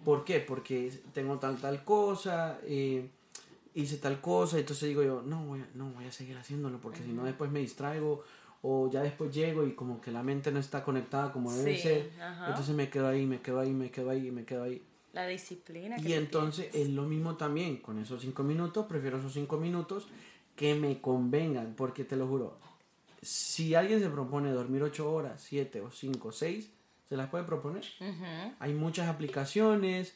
[0.06, 0.40] ¿Por qué?
[0.40, 3.10] Porque tengo tal, tal cosa, eh,
[3.78, 7.04] hice tal cosa, entonces digo yo, no voy a, no voy a seguir haciéndolo porque
[7.04, 8.24] si no después me distraigo
[8.64, 12.12] o ya después llego y como que la mente no está conectada como debe ser,
[12.48, 14.82] entonces me quedo ahí, me quedo ahí, me quedo ahí, me quedo ahí.
[15.14, 15.96] La disciplina.
[16.00, 20.08] y entonces es lo mismo también, con esos cinco minutos, prefiero esos cinco minutos
[20.56, 22.58] que me convengan, porque te lo juro,
[23.22, 26.72] si alguien se propone dormir ocho horas, siete o cinco, seis,
[27.08, 27.84] se las puede proponer.
[28.60, 30.16] Hay muchas aplicaciones.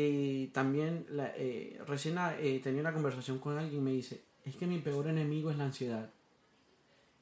[0.00, 4.54] Eh, también la, eh, recién eh, tenía una conversación con alguien y me dice, es
[4.54, 6.12] que mi peor enemigo es la ansiedad.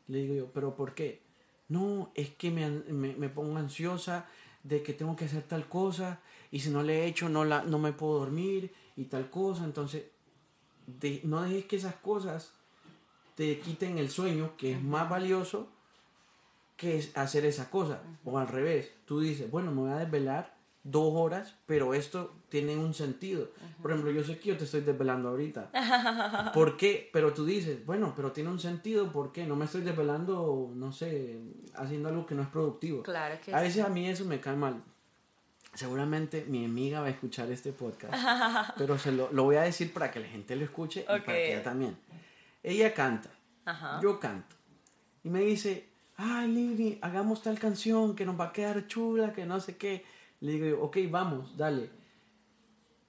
[0.09, 1.22] Le digo yo, pero ¿por qué?
[1.70, 4.27] No, es que me, me, pongo ansiosa
[4.62, 6.20] de que tengo que hacer tal cosa
[6.51, 9.64] y si no le he hecho no, la, no me puedo dormir y tal cosa.
[9.64, 10.05] Entonces,
[10.87, 12.53] de, no dejes que esas cosas
[13.37, 15.70] te quiten el sueño, que es más valioso
[16.77, 18.03] que hacer esa cosa.
[18.27, 20.55] O al revés, tú dices, bueno, me voy a desvelar
[20.91, 23.51] dos horas, pero esto tiene un sentido.
[23.82, 25.70] Por ejemplo, yo sé que yo te estoy desvelando ahorita.
[26.55, 27.11] ¿Por qué?
[27.12, 29.47] Pero tú dices, bueno, pero tiene un sentido, ¿por qué?
[29.47, 31.41] No me estoy desvelando, no sé,
[31.74, 33.03] haciendo algo que no es productivo.
[33.03, 34.82] Claro que A veces a mí eso me cae mal.
[35.74, 38.14] Seguramente mi amiga va a escuchar este podcast,
[38.78, 41.22] pero se lo, lo, voy a decir para que la gente lo escuche y para
[41.24, 41.99] que ella también.
[42.62, 43.30] Ella canta,
[44.01, 44.57] yo canto,
[45.22, 49.45] y me dice, ay Lili, hagamos tal canción que nos va a quedar chula, que
[49.45, 50.15] no sé qué.
[50.41, 51.91] Le digo, ok, vamos, dale.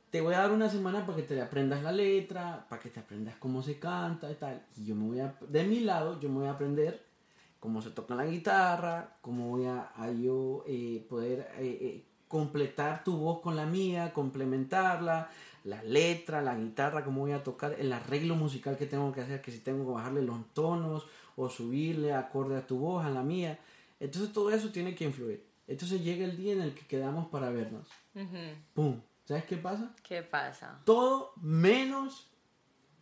[0.09, 2.99] Te voy a dar una semana para que te aprendas la letra, para que te
[2.99, 4.65] aprendas cómo se canta y tal.
[4.77, 7.05] Y yo me voy a, de mi lado, yo me voy a aprender
[7.59, 13.17] cómo se toca la guitarra, cómo voy a, yo eh, poder eh, eh, completar tu
[13.17, 15.29] voz con la mía, complementarla,
[15.63, 19.41] la letra, la guitarra, cómo voy a tocar, el arreglo musical que tengo que hacer,
[19.41, 23.23] que si tengo que bajarle los tonos o subirle acorde a tu voz, a la
[23.23, 23.59] mía.
[23.99, 25.46] Entonces todo eso tiene que influir.
[25.67, 27.87] Entonces llega el día en el que quedamos para vernos.
[28.73, 29.01] ¡Pum!
[29.25, 29.93] ¿Sabes qué pasa?
[30.01, 30.79] ¿Qué pasa?
[30.85, 32.29] Todo menos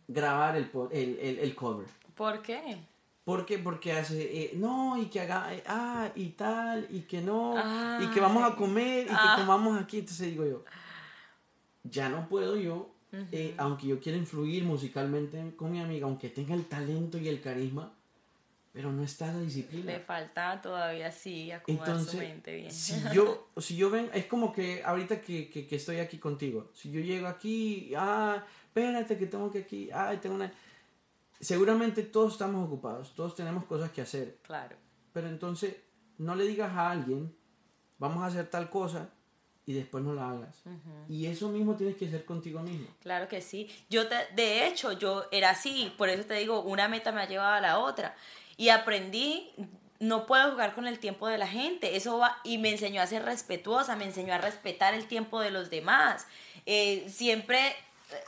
[0.08, 1.86] grabar el, el, el, cover.
[2.16, 2.78] ¿Por qué?
[3.24, 3.58] ¿Por qué?
[3.58, 7.54] Porque hace, eh, no, y que haga, eh, ah, y tal, y que no,
[8.00, 9.36] y que vamos a comer, y que ah.
[9.38, 10.00] comamos aquí.
[10.00, 10.64] Entonces digo yo,
[11.84, 16.54] ya no puedo yo, eh, aunque yo quiera influir musicalmente con mi amiga, aunque tenga
[16.54, 17.92] el talento y el carisma,
[18.76, 19.90] pero no está la disciplina.
[19.92, 22.70] Le falta todavía sí acomodar su mente bien.
[22.70, 26.68] Si yo, si yo ven, es como que ahorita que, que, que, estoy aquí contigo,
[26.74, 30.52] si yo llego aquí, ah, espérate que tengo que aquí, ah, tengo una...
[31.40, 34.40] Seguramente todos estamos ocupados, todos tenemos cosas que hacer.
[34.42, 34.76] Claro.
[35.14, 35.74] Pero entonces,
[36.18, 37.34] no le digas a alguien,
[37.96, 39.08] vamos a hacer tal cosa,
[39.64, 40.62] y después no la hagas.
[41.08, 42.88] Y eso mismo tienes que hacer contigo mismo.
[43.00, 43.70] Claro que sí.
[43.88, 47.26] Yo te, de hecho, yo era así, por eso te digo, una meta me ha
[47.26, 48.14] llevado a la otra.
[48.56, 49.52] Y aprendí,
[49.98, 51.96] no puedo jugar con el tiempo de la gente.
[51.96, 55.50] Eso va, y me enseñó a ser respetuosa, me enseñó a respetar el tiempo de
[55.50, 56.26] los demás.
[56.64, 57.74] Eh, siempre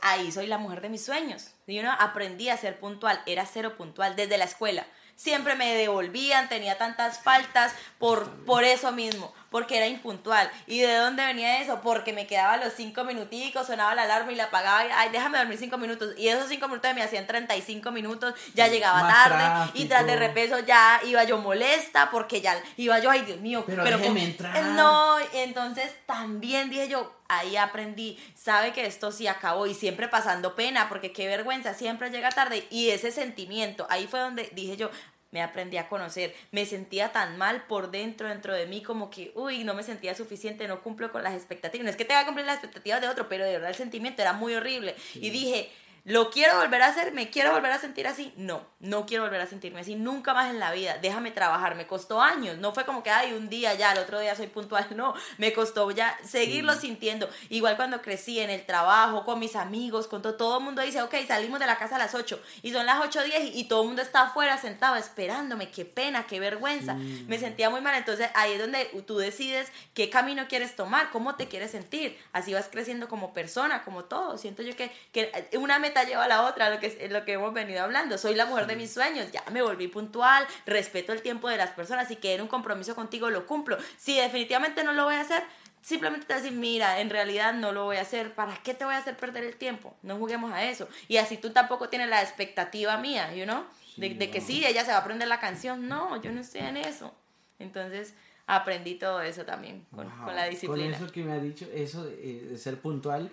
[0.01, 1.51] ahí soy la mujer de mis sueños.
[1.67, 4.85] Yo no aprendí a ser puntual, era cero puntual desde la escuela.
[5.15, 10.49] Siempre me devolvían, tenía tantas faltas por, por eso mismo porque era impuntual.
[10.67, 11.81] ¿Y de dónde venía eso?
[11.81, 14.85] Porque me quedaba los cinco minuticos, sonaba la alarma y la apagaba.
[14.85, 16.13] Y, Ay, déjame dormir cinco minutos.
[16.17, 19.71] Y esos cinco minutos me hacían 35 minutos, ya llegaba tarde.
[19.73, 23.63] Y tras de repeso ya iba yo molesta porque ya iba yo, ay Dios mío.
[23.65, 24.63] Pero, déjeme entrar.
[24.63, 30.55] No, entonces también dije yo, ahí aprendí, sabe que esto sí acabó y siempre pasando
[30.55, 34.89] pena, porque qué vergüenza, siempre llega tarde y ese sentimiento, ahí fue donde dije yo,
[35.31, 39.31] me aprendí a conocer, me sentía tan mal por dentro, dentro de mí, como que,
[39.35, 41.83] uy, no me sentía suficiente, no cumplo con las expectativas.
[41.83, 44.21] No es que tenga que cumplir las expectativas de otro, pero de verdad el sentimiento
[44.21, 44.95] era muy horrible.
[45.15, 45.69] Y dije,
[46.05, 47.11] ¿Lo quiero volver a hacer?
[47.13, 48.33] ¿Me quiero volver a sentir así?
[48.37, 50.97] No, no quiero volver a sentirme así nunca más en la vida.
[51.01, 51.75] Déjame trabajar.
[51.75, 52.57] Me costó años.
[52.57, 54.87] No fue como que, ay, un día ya, el otro día soy puntual.
[54.99, 57.29] No, me costó ya seguirlo sintiendo.
[57.49, 61.01] Igual cuando crecí en el trabajo, con mis amigos, con todo, todo el mundo dice,
[61.01, 63.83] ok, salimos de la casa a las 8 y son las 8.10 y, y todo
[63.83, 65.69] el mundo está afuera sentado esperándome.
[65.71, 66.95] Qué pena, qué vergüenza.
[66.95, 67.95] Me sentía muy mal.
[67.95, 72.19] Entonces ahí es donde tú decides qué camino quieres tomar, cómo te quieres sentir.
[72.33, 74.37] Así vas creciendo como persona, como todo.
[74.37, 77.53] Siento yo que, que una meta lleva a la otra, lo que, lo que hemos
[77.53, 78.17] venido hablando.
[78.17, 81.71] Soy la mujer de mis sueños, ya me volví puntual, respeto el tiempo de las
[81.71, 83.77] personas y que en un compromiso contigo lo cumplo.
[83.97, 85.43] Si definitivamente no lo voy a hacer,
[85.81, 88.93] simplemente te decir, mira, en realidad no lo voy a hacer, ¿para qué te voy
[88.93, 89.95] a hacer perder el tiempo?
[90.01, 90.87] No juguemos a eso.
[91.07, 93.63] Y así tú tampoco tienes la expectativa mía, you know?
[93.97, 95.87] de, que sí, ella se va a aprender la canción.
[95.87, 97.13] No, yo no estoy en eso.
[97.59, 98.13] Entonces
[98.47, 100.97] aprendí todo eso también con, la disciplina.
[100.97, 103.29] Con eso que me ha dicho, eso de ser puntual,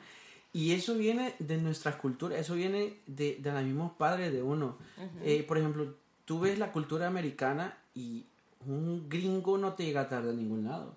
[0.56, 4.78] y eso viene de nuestras culturas, eso viene de, de los mismos padres de uno.
[5.22, 5.94] Eh, por ejemplo,
[6.24, 8.24] tú ves la cultura americana y
[8.66, 10.94] un gringo no te llega tarde a ningún lado.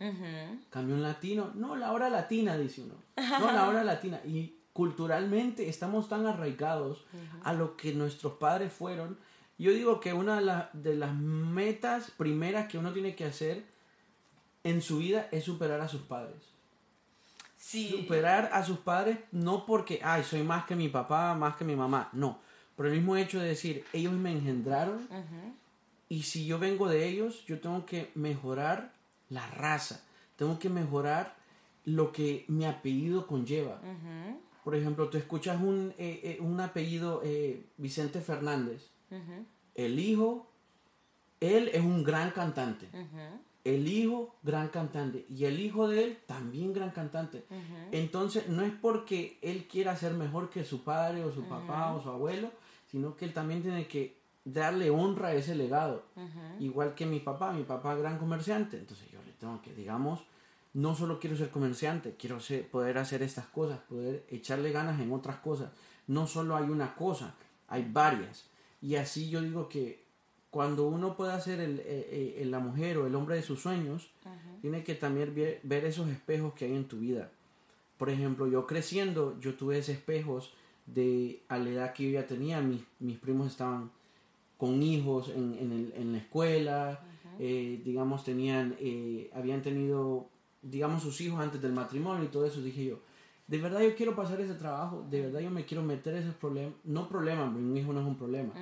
[0.70, 2.93] Cambio un latino, no, la hora latina, dice uno.
[3.18, 4.22] No, la hora latina.
[4.26, 7.03] Y culturalmente estamos tan arraigados
[7.43, 9.18] a lo que nuestros padres fueron.
[9.57, 13.66] Yo digo que una de, las metas primeras que uno tiene que hacer
[14.64, 16.48] en su vida es superar a sus padres.
[17.89, 21.76] Superar a sus padres no porque, ay, soy más que mi papá, más que mi
[21.76, 22.10] mamá.
[22.14, 22.39] No.
[22.76, 25.07] Por el mismo hecho de decir, ellos me engendraron.
[26.07, 28.93] Y si yo vengo de ellos, yo tengo que mejorar
[29.30, 30.01] la raza.
[30.38, 31.36] Tengo que mejorar
[31.84, 33.82] lo que mi apellido conlleva.
[34.64, 38.89] Por ejemplo, tú escuchas un, eh, eh, un apellido eh, Vicente Fernández.
[39.76, 40.49] El hijo,
[41.39, 42.89] él es un gran cantante.
[43.76, 45.26] El hijo, gran cantante.
[45.30, 47.45] Y el hijo de él, también gran cantante.
[47.91, 52.01] Entonces, no es porque él quiera ser mejor que su padre o su papá o
[52.01, 52.51] su abuelo,
[52.88, 56.03] sino que él también tiene que darle honra a ese legado.
[56.59, 58.78] Igual que mi papá, mi papá gran comerciante.
[58.78, 60.24] Entonces yo le tengo que, digamos,
[60.74, 65.11] no solo quiero ser comerciante, quiero ser, poder hacer estas cosas, poder echarle ganas en
[65.11, 65.72] otras cosas.
[66.07, 67.36] No solo hay una cosa,
[67.67, 68.45] hay varias.
[68.82, 70.09] Y así yo digo que
[70.49, 74.09] cuando uno pueda ser el, eh, eh, la mujer o el hombre de sus sueños,
[74.61, 77.31] tiene que también ver, esos espejos que hay en tu vida.
[77.97, 80.53] Por ejemplo, yo creciendo, yo tuve esos espejos
[80.85, 83.91] de a la edad que yo ya tenía, mis, mis primos estaban
[84.57, 86.99] con hijos en, en, el, en la escuela,
[87.39, 90.27] eh, digamos, tenían, eh, habían tenido,
[90.61, 92.99] digamos, sus hijos antes del matrimonio y todo eso, dije yo,
[93.47, 96.73] de verdad yo quiero pasar ese trabajo, de verdad yo me quiero meter esos problemas,
[96.83, 98.53] no problemas, mi hijo no es un problema,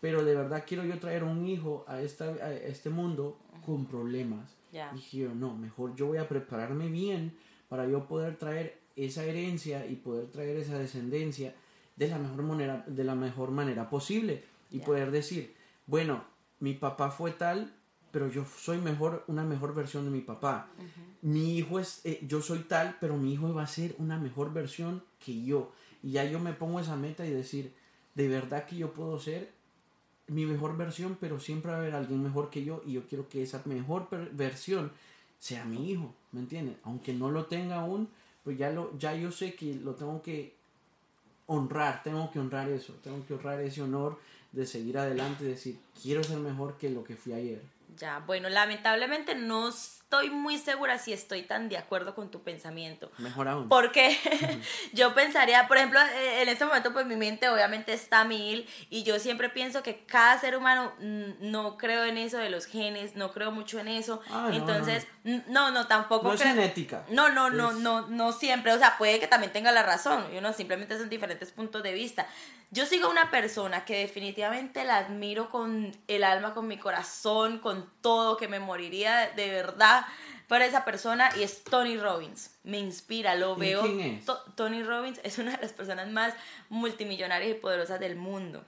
[0.00, 4.54] pero de verdad quiero yo traer un hijo a, esta, a este mundo con problemas.
[4.92, 7.36] Dije yo, no, mejor yo voy a prepararme bien
[7.68, 11.54] para yo poder traer esa herencia y poder traer esa descendencia
[11.96, 15.54] de la mejor manera, de la mejor manera posible y poder decir,
[15.86, 16.24] bueno,
[16.60, 17.74] mi papá fue tal,
[18.10, 20.68] pero yo soy mejor, una mejor versión de mi papá.
[21.22, 24.52] Mi hijo es, eh, yo soy tal, pero mi hijo va a ser una mejor
[24.52, 25.72] versión que yo.
[26.02, 27.74] Y ya yo me pongo esa meta y decir,
[28.14, 29.52] de verdad que yo puedo ser
[30.28, 33.28] mi mejor versión, pero siempre va a haber alguien mejor que yo y yo quiero
[33.28, 34.90] que esa mejor versión
[35.38, 36.76] sea mi hijo, ¿me entiendes?
[36.82, 38.08] Aunque no lo tenga aún,
[38.44, 40.54] pues ya, lo, ya yo sé que lo tengo que
[41.46, 44.18] honrar, tengo que honrar eso, tengo que honrar ese honor
[44.52, 47.60] de seguir adelante decir, quiero ser mejor que lo que fui ayer.
[47.98, 49.70] Ya, bueno, lamentablemente no
[50.20, 53.10] estoy muy segura si estoy tan de acuerdo con tu pensamiento.
[53.18, 53.68] Mejor aún.
[53.68, 54.16] Porque
[54.92, 59.02] yo pensaría, por ejemplo, eh, en este momento pues mi mente obviamente está mil y
[59.02, 63.16] yo siempre pienso que cada ser humano mm, no creo en eso de los genes,
[63.16, 64.20] no creo mucho en eso.
[64.30, 66.28] Ah, Entonces, no, no, tampoco.
[66.28, 67.04] No es genética.
[67.10, 68.72] No, no, no, no, no siempre.
[68.72, 70.26] O sea, puede que también tenga la razón.
[70.32, 72.26] Y uno simplemente son diferentes puntos de vista.
[72.70, 77.88] Yo sigo una persona que definitivamente la admiro con el alma, con mi corazón, con
[78.00, 80.05] todo, que me moriría de verdad
[80.48, 82.50] para esa persona y es Tony Robbins.
[82.62, 83.82] Me inspira, lo veo.
[83.82, 84.24] ¿Quién es?
[84.54, 86.34] Tony Robbins es una de las personas más
[86.68, 88.64] multimillonarias y poderosas del mundo.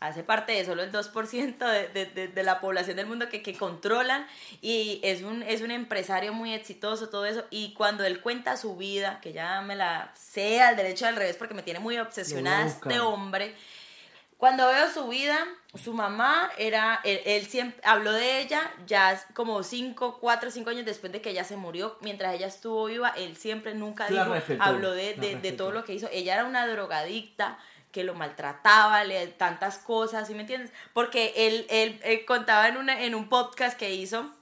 [0.00, 1.58] Hace parte de solo el 2%
[1.92, 4.26] de, de, de, la población del mundo que, que controlan
[4.62, 7.44] y es un, es un empresario muy exitoso, todo eso.
[7.50, 11.36] Y cuando él cuenta su vida, que ya me la sé al derecho al revés
[11.36, 13.54] porque me tiene muy obsesionada este hombre
[14.38, 15.36] cuando veo su vida,
[15.74, 21.12] su mamá era, él, siempre habló de ella ya como 5, 4, 5 años después
[21.12, 25.14] de que ella se murió, mientras ella estuvo viva, él siempre nunca dijo, habló de,
[25.14, 26.08] de, todo lo que hizo.
[26.12, 27.58] Ella era una drogadicta
[27.90, 30.72] que lo maltrataba, le tantas cosas, ¿sí me entiendes?
[30.92, 34.32] Porque él, él, él contaba en, una, en un podcast que hizo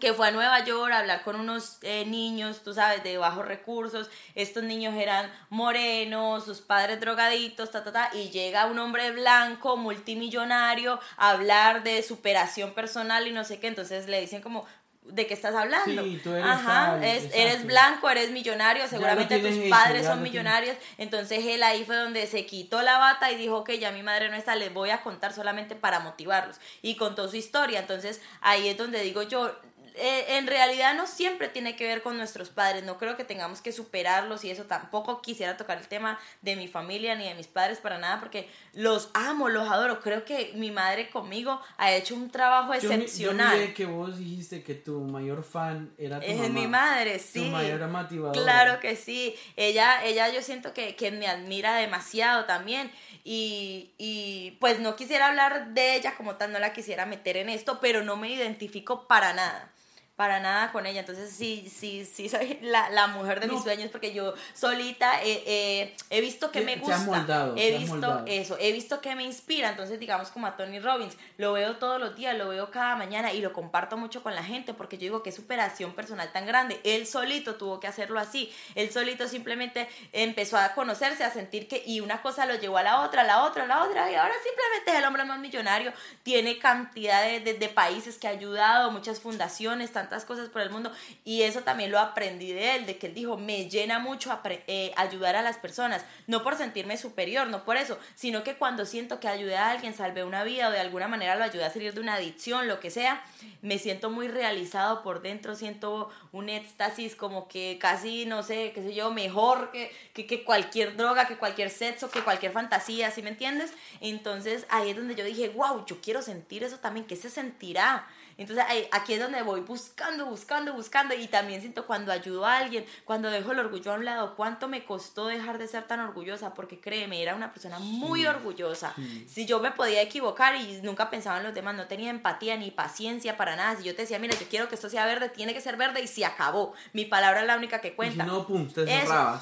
[0.00, 3.46] que fue a Nueva York a hablar con unos eh, niños, tú sabes, de bajos
[3.46, 4.10] recursos.
[4.34, 8.10] Estos niños eran morenos, sus padres drogaditos, ta, ta, ta.
[8.12, 13.68] Y llega un hombre blanco, multimillonario, a hablar de superación personal y no sé qué.
[13.68, 14.66] Entonces le dicen como,
[15.02, 16.02] ¿de qué estás hablando?
[16.02, 20.76] Sí, tú eres Ajá, eres blanco, eres millonario, seguramente tus padres son millonarios.
[20.98, 24.28] Entonces él ahí fue donde se quitó la bata y dijo que ya mi madre
[24.28, 26.56] no está, les voy a contar solamente para motivarlos.
[26.82, 27.80] Y contó su historia.
[27.80, 29.54] Entonces ahí es donde digo yo,
[29.98, 33.62] eh, en realidad no siempre tiene que ver con nuestros padres, no creo que tengamos
[33.62, 37.46] que superarlos y eso tampoco quisiera tocar el tema de mi familia ni de mis
[37.46, 42.14] padres para nada porque los amo, los adoro, creo que mi madre conmigo ha hecho
[42.14, 43.68] un trabajo excepcional.
[43.68, 47.44] Yo que vos dijiste que tu mayor fan era tu es mi madre, sí.
[47.44, 48.38] Tu mayor motivadora.
[48.38, 52.90] Claro que sí, ella, ella yo siento que, que me admira demasiado también
[53.24, 57.48] y, y pues no quisiera hablar de ella como tal, no la quisiera meter en
[57.48, 59.72] esto, pero no me identifico para nada
[60.16, 61.00] para nada con ella.
[61.00, 66.20] Entonces sí, sí, sí soy la, la mujer de mis sueños porque yo solita he
[66.20, 67.52] visto que me gusta.
[67.56, 69.70] he visto eso, he visto que me inspira.
[69.70, 73.32] Entonces digamos como a Tony Robbins, lo veo todos los días, lo veo cada mañana
[73.32, 76.80] y lo comparto mucho con la gente porque yo digo que superación personal tan grande.
[76.84, 78.52] Él solito tuvo que hacerlo así.
[78.74, 82.82] Él solito simplemente empezó a conocerse, a sentir que y una cosa lo llevó a
[82.82, 85.38] la otra, a la otra, a la otra y ahora simplemente es el hombre más
[85.38, 85.92] millonario.
[86.22, 90.92] Tiene cantidad de, de países que ha ayudado, muchas fundaciones, tantas cosas por el mundo
[91.24, 94.92] y eso también lo aprendí de él, de que él dijo, me llena mucho eh,
[94.96, 99.20] ayudar a las personas, no por sentirme superior, no por eso, sino que cuando siento
[99.20, 101.92] que ayudé a alguien, salvé una vida o de alguna manera lo ayudé a salir
[101.92, 103.24] de una adicción, lo que sea,
[103.62, 108.82] me siento muy realizado por dentro, siento un éxtasis como que casi, no sé, qué
[108.82, 113.22] sé yo, mejor que, que, que cualquier droga, que cualquier sexo, que cualquier fantasía, ¿sí
[113.22, 113.72] me entiendes?
[114.00, 118.06] Entonces ahí es donde yo dije, wow, yo quiero sentir eso también, ¿qué se sentirá?
[118.38, 122.84] Entonces aquí es donde voy buscando, buscando, buscando y también siento cuando ayudo a alguien,
[123.04, 126.52] cuando dejo el orgullo a un lado, cuánto me costó dejar de ser tan orgullosa,
[126.52, 128.94] porque créeme, era una persona muy orgullosa.
[129.26, 132.70] Si yo me podía equivocar y nunca pensaba en los demás, no tenía empatía ni
[132.70, 135.54] paciencia para nada, si yo te decía, mira, yo quiero que esto sea verde, tiene
[135.54, 136.74] que ser verde y se acabó.
[136.92, 138.24] Mi palabra es la única que cuenta.
[138.24, 138.84] si no, pum, te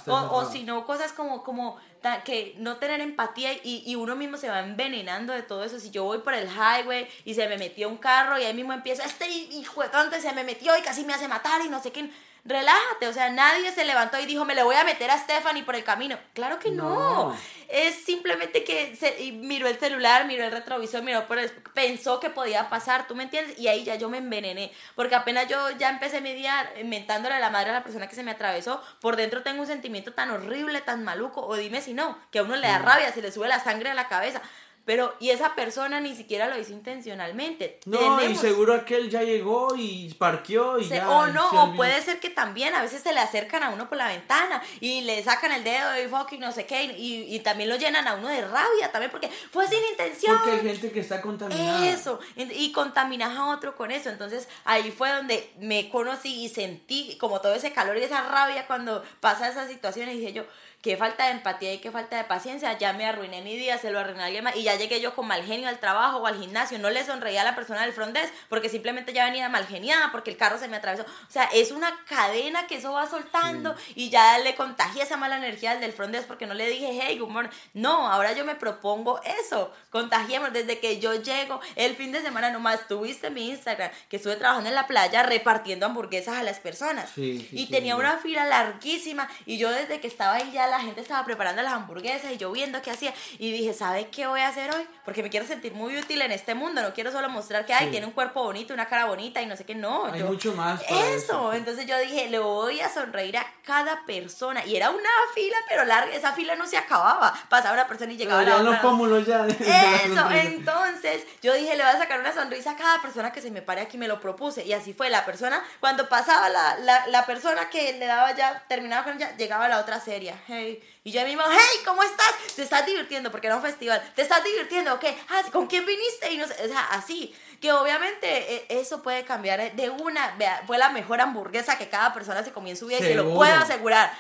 [0.07, 1.79] o, o si no, cosas como, como
[2.25, 5.81] que no tener empatía y, y, uno mismo se va envenenando de todo eso.
[5.81, 8.73] Si yo voy por el highway y se me metió un carro y ahí mismo
[8.73, 11.83] empieza, este hijo de tonto se me metió y casi me hace matar y no
[11.83, 12.11] sé qué
[12.45, 15.63] relájate, o sea, nadie se levantó y dijo, me le voy a meter a Stephanie
[15.63, 16.19] por el camino.
[16.35, 17.35] Claro que no.
[17.69, 22.29] Es simplemente que se, miró el celular, miró el retrovisor, miró por el, pensó que
[22.29, 23.59] podía pasar, ¿tú me entiendes?
[23.59, 27.41] Y ahí ya yo me envenené, porque apenas yo ya empecé mi día mentándole a
[27.41, 30.31] la madre a la persona que se me atravesó, por dentro tengo un sentimiento tan
[30.31, 33.33] horrible, tan maluco, o dime si no, que a uno le da rabia, se le
[33.33, 34.43] sube la sangre a la cabeza.
[34.85, 37.81] Pero, y esa persona ni siquiera lo hizo intencionalmente.
[37.87, 41.09] No, y seguro aquel ya llegó y parqueó y ya.
[41.09, 43.97] O no, o puede ser que también a veces se le acercan a uno por
[43.97, 47.71] la ventana y le sacan el dedo y fucking no sé qué, y, y también
[47.71, 50.37] lo llenan a uno de rabia también porque fue sin intención.
[50.37, 51.89] Porque hay gente que está contaminada.
[51.89, 54.11] Eso, y contaminas a otro con eso.
[54.11, 58.67] Entonces ahí fue donde me conocí y sentí como todo ese calor y esa rabia
[58.67, 60.17] cuando pasa esas situaciones.
[60.17, 60.45] Y dije yo,
[60.85, 63.91] qué falta de empatía y qué falta de paciencia, ya me arruiné mi día, se
[63.91, 66.27] lo arruiné a alguien más, y ya llegué yo con mal genio al trabajo o
[66.27, 69.49] al gimnasio, no le sonreía a la persona del front desk, porque simplemente ya venía
[69.49, 72.93] mal geniada, porque el carro se me atravesó, o sea, es una cadena que eso
[72.93, 76.53] va soltando, y ya le contagié esa mala energía al del front desk, porque no
[76.53, 81.15] le dije, hey, good morning, no, ahora yo me propongo eso, contagiemos, desde que yo
[81.15, 85.23] llego, el fin de semana nomás, tuviste mi Instagram, que estuve trabajando en la playa
[85.23, 90.35] repartiendo hamburguesas a las personas, y tenía una fila larguísima, y yo desde que estaba
[90.35, 93.73] ahí ya la gente estaba preparando las hamburguesas y yo viendo qué hacía y dije,
[93.75, 94.87] ¿sabes qué voy a hacer hoy?
[95.05, 97.91] Porque me quiero sentir muy útil en este mundo, no quiero solo mostrar que, hay
[97.91, 100.07] tiene un cuerpo bonito, una cara bonita y no sé qué, no.
[100.07, 100.83] Hay mucho más.
[100.89, 101.53] Eso.
[101.53, 105.85] entonces yo dije, le voy a sonreír a cada persona y era una fila, pero
[105.85, 108.71] larga, esa fila no se acababa, pasaba una persona y llegaba la otra.
[108.71, 109.47] los pómulos ya.
[110.05, 113.51] Eso, entonces yo dije, le voy a sacar una sonrisa a cada persona que se
[113.51, 117.07] me pare aquí, me lo propuse y así fue la persona, cuando pasaba la, la,
[117.07, 120.64] la persona que le daba ya, terminaba con ella, llegaba la otra serie, hey,
[121.05, 122.35] y yo mismo, hey, ¿cómo estás?
[122.55, 123.31] ¿Te estás divirtiendo?
[123.31, 124.03] Porque era un festival.
[124.15, 124.95] ¿Te estás divirtiendo?
[124.95, 125.05] ¿Ok?
[125.29, 126.33] Ah, ¿Con quién viniste?
[126.33, 127.35] Y no sé, o sea, así.
[127.61, 130.37] Que obviamente eh, eso puede cambiar de una.
[130.67, 133.35] Fue la mejor hamburguesa que cada persona se comió en su vida y se lo
[133.35, 134.13] puedo asegurar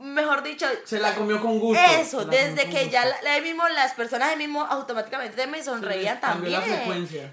[0.00, 1.82] mejor dicho, se la comió con gusto.
[1.98, 6.60] Eso, desde que ya la, mismo, las personas ahí mismo automáticamente me sonreían también.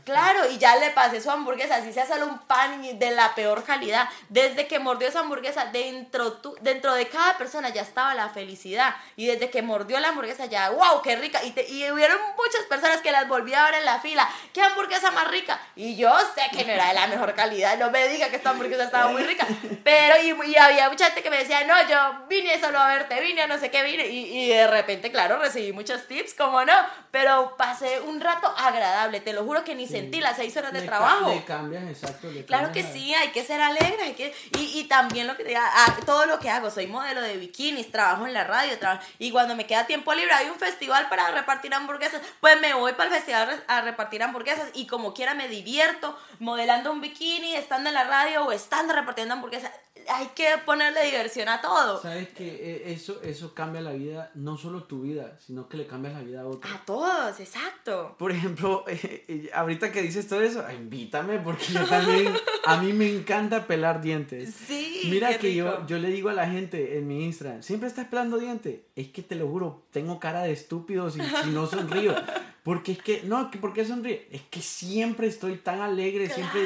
[0.04, 3.64] Claro, y ya le pasé su hamburguesa, así sea solo un pan de la peor
[3.64, 4.08] calidad.
[4.30, 8.96] Desde que mordió esa hamburguesa, dentro, tu, dentro de cada persona ya estaba la felicidad.
[9.16, 11.44] Y desde que mordió la hamburguesa, ya, wow, qué rica.
[11.44, 14.30] Y, te, y hubieron muchas personas que las volví a ver en la fila.
[14.54, 15.60] ¿Qué hamburguesa más rica?
[15.76, 17.78] Y yo sé que no era de la mejor calidad.
[17.78, 19.48] No me diga que esta hamburguesa estaba muy rica.
[19.84, 22.88] Pero, y, y había mucha gente que me decía, no, yo vine vine solo a
[22.88, 24.08] verte, vine a no sé qué, vine.
[24.08, 26.74] Y, y de repente, claro, recibí muchos tips, como no,
[27.12, 30.82] pero pasé un rato agradable, te lo juro que ni sentí las seis horas de
[30.82, 31.30] trabajo.
[31.30, 32.28] le cambias, exacto.
[32.46, 35.58] claro que sí, hay que ser alegre, hay que, y, y también lo que
[36.06, 39.56] todo lo que hago, soy modelo de bikinis, trabajo en la radio, trabajo, y cuando
[39.56, 43.16] me queda tiempo libre, hay un festival para repartir hamburguesas, pues me voy para el
[43.16, 48.04] festival a repartir hamburguesas y como quiera me divierto modelando un bikini, estando en la
[48.04, 49.72] radio o estando repartiendo hamburguesas
[50.10, 52.02] hay que ponerle diversión a todo.
[52.02, 56.12] Sabes que eso, eso cambia la vida, no solo tu vida, sino que le cambia
[56.12, 56.74] la vida a otros.
[56.74, 58.16] A todos, exacto.
[58.18, 62.34] Por ejemplo, eh, eh, ahorita que dices todo eso, invítame porque yo también,
[62.66, 64.54] a mí me encanta pelar dientes.
[64.54, 65.02] Sí.
[65.06, 68.38] Mira que yo, yo le digo a la gente en mi Instagram, siempre estás pelando
[68.38, 68.82] dientes.
[68.96, 72.16] Es que te lo juro, tengo cara de estúpido si, si no sonrío.
[72.64, 74.26] Porque es que, no, ¿por qué sonríe?
[74.32, 76.62] Es que siempre estoy tan alegre, siempre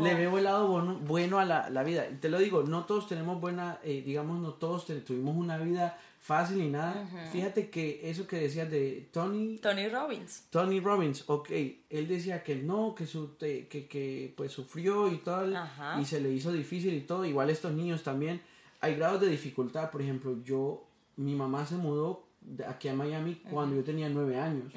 [0.00, 2.06] Le veo el lado bueno, bueno a la, la, vida.
[2.20, 6.62] Te lo digo, no todos tenemos buena, eh, digamos, no todos tuvimos una vida fácil
[6.62, 7.08] y nada.
[7.32, 9.58] Fíjate que eso que decías de Tony...
[9.58, 10.44] Tony Robbins.
[10.50, 11.50] Tony Robbins, ok.
[11.90, 15.58] Él decía que no, que, su, que, que pues sufrió y tal.
[16.00, 17.24] Y se le hizo difícil y todo.
[17.24, 18.40] Igual estos niños también.
[18.80, 19.90] Hay grados de dificultad.
[19.90, 20.84] Por ejemplo, yo,
[21.16, 22.24] mi mamá se mudó
[22.66, 24.72] aquí a Miami cuando yo tenía nueve años.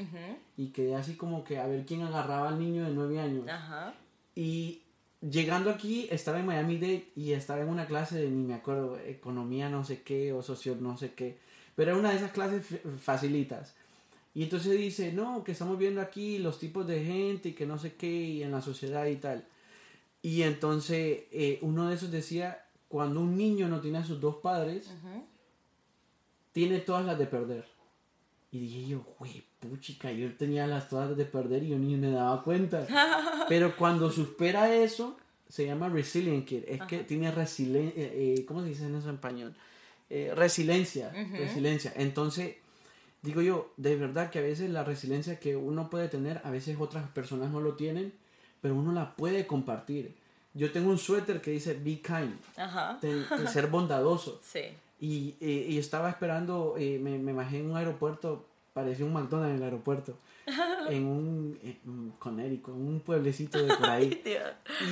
[0.57, 3.45] Y quedé así como que a ver quién agarraba al niño de nueve años.
[4.35, 4.81] Y
[5.29, 8.97] llegando aquí, estaba en Miami Dade y estaba en una clase de, ni me acuerdo,
[8.99, 11.37] economía no sé qué o socio no sé qué.
[11.75, 12.65] Pero era una de esas clases
[13.01, 13.75] facilitas.
[14.33, 17.77] Y entonces dice, no, que estamos viendo aquí los tipos de gente y que no
[17.77, 19.45] sé qué y en la sociedad y tal.
[20.21, 24.37] Y entonces eh, uno de esos decía, cuando un niño no tiene a sus dos
[24.37, 24.91] padres,
[26.51, 27.74] tiene todas las de perder.
[28.55, 32.09] Y dije yo, güey, puchica, yo tenía las todas de perder y yo ni me
[32.09, 32.87] daba cuenta.
[33.49, 35.17] Pero cuando supera eso,
[35.49, 36.63] se llama resilient kid.
[36.65, 39.53] Es que tiene resiliencia, eh, eh, ¿cómo se dice en eso en español?
[40.09, 41.91] Eh, resiliencia, resiliencia.
[41.97, 42.55] Entonces,
[43.23, 46.77] digo yo, de verdad que a veces la resiliencia que uno puede tener, a veces
[46.79, 48.13] otras personas no lo tienen,
[48.61, 50.15] pero uno la puede compartir.
[50.53, 52.39] Yo tengo un suéter que dice be kind,
[53.01, 54.39] de, ser bondadoso.
[54.41, 54.61] Sí.
[54.99, 59.63] Y, y, estaba esperando, me, me bajé en un aeropuerto, parecía un McDonald's en el
[59.63, 60.17] aeropuerto,
[60.89, 64.21] en un, en Conérico, en un pueblecito de por ahí.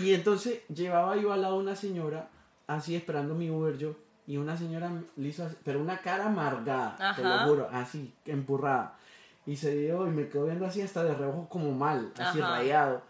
[0.02, 2.30] y entonces llevaba yo al lado una señora,
[2.68, 3.96] así esperando mi Uber yo,
[4.26, 8.98] y una señora liso, pero una cara amargada, te lo juro, así, empurrada.
[9.46, 13.02] Y se dio y me quedó viendo así hasta de reojo como mal, así rayado.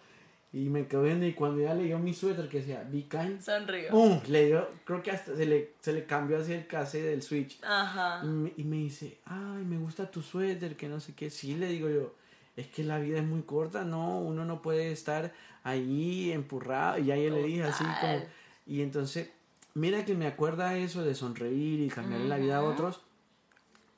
[0.53, 3.89] Y me quedó viendo y cuando ya leyó mi suéter que decía Be Kind, sonrió.
[3.89, 4.21] ¡Pum!
[4.27, 7.59] Le dio, creo que hasta se le, se le cambió así el case del switch.
[7.63, 8.21] Ajá.
[8.23, 11.31] Y me, y me, dice, ay, me gusta tu suéter, que no sé qué.
[11.31, 12.13] Sí, le digo yo,
[12.55, 15.33] es que la vida es muy corta, no, uno no puede estar
[15.63, 16.99] ahí empurrado.
[16.99, 18.21] Y ahí le dije así como,
[18.67, 19.29] y entonces
[19.75, 23.01] Mira que me acuerda eso de sonreír y cambiarle la vida a otros.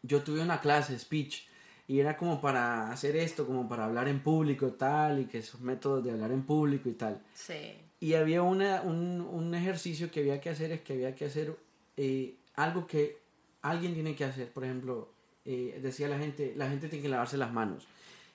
[0.03, 1.47] Yo tuve una clase, speech,
[1.87, 5.61] y era como para hacer esto, como para hablar en público tal, y que esos
[5.61, 7.21] métodos de hablar en público y tal.
[7.33, 7.75] Sí.
[7.99, 11.55] Y había una, un, un ejercicio que había que hacer, es que había que hacer
[11.97, 13.17] eh, algo que
[13.61, 14.51] alguien tiene que hacer.
[14.51, 15.09] Por ejemplo,
[15.45, 17.87] eh, decía la gente, la gente tiene que lavarse las manos.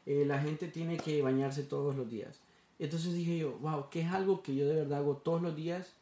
[0.06, 2.40] Eh, la gente tiene que bañarse todos los días.
[2.78, 5.94] Entonces dije yo, wow, ¿qué es algo que yo de verdad hago todos los días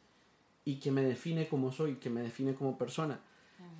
[0.69, 3.19] y que me define como soy, que me define como persona.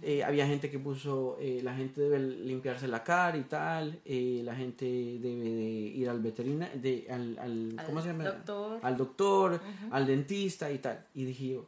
[0.02, 4.42] Eh, había gente que puso, eh, la gente debe limpiarse la cara y tal, eh,
[4.44, 8.24] la gente debe de ir al veterinario, de, al, al, ¿cómo se llama?
[8.24, 8.80] Doctor.
[8.82, 11.06] Al doctor, al dentista y tal.
[11.14, 11.66] Y dije yo,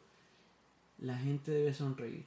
[1.00, 2.26] la gente debe sonreír.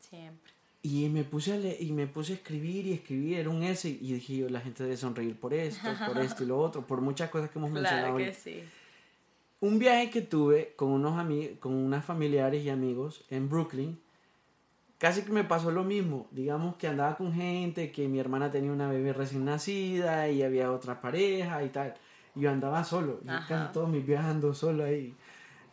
[0.00, 0.52] Siempre.
[0.82, 4.12] Y me puse a y me puse a escribir y escribir, era un S y
[4.12, 7.30] dije yo, la gente debe sonreír por esto, por esto y lo otro, por muchas
[7.30, 8.16] cosas que hemos mencionado.
[8.16, 8.62] Claro que sí
[9.62, 13.96] un viaje que tuve con unos amigos, con unas familiares y amigos en Brooklyn,
[15.02, 16.28] casi que me pasó lo mismo.
[16.30, 20.70] Digamos que andaba con gente, que mi hermana tenía una bebé recién nacida y había
[20.70, 21.94] otra pareja y tal.
[22.36, 25.12] Yo andaba solo, yo casi todos mis viajes ando solo ahí.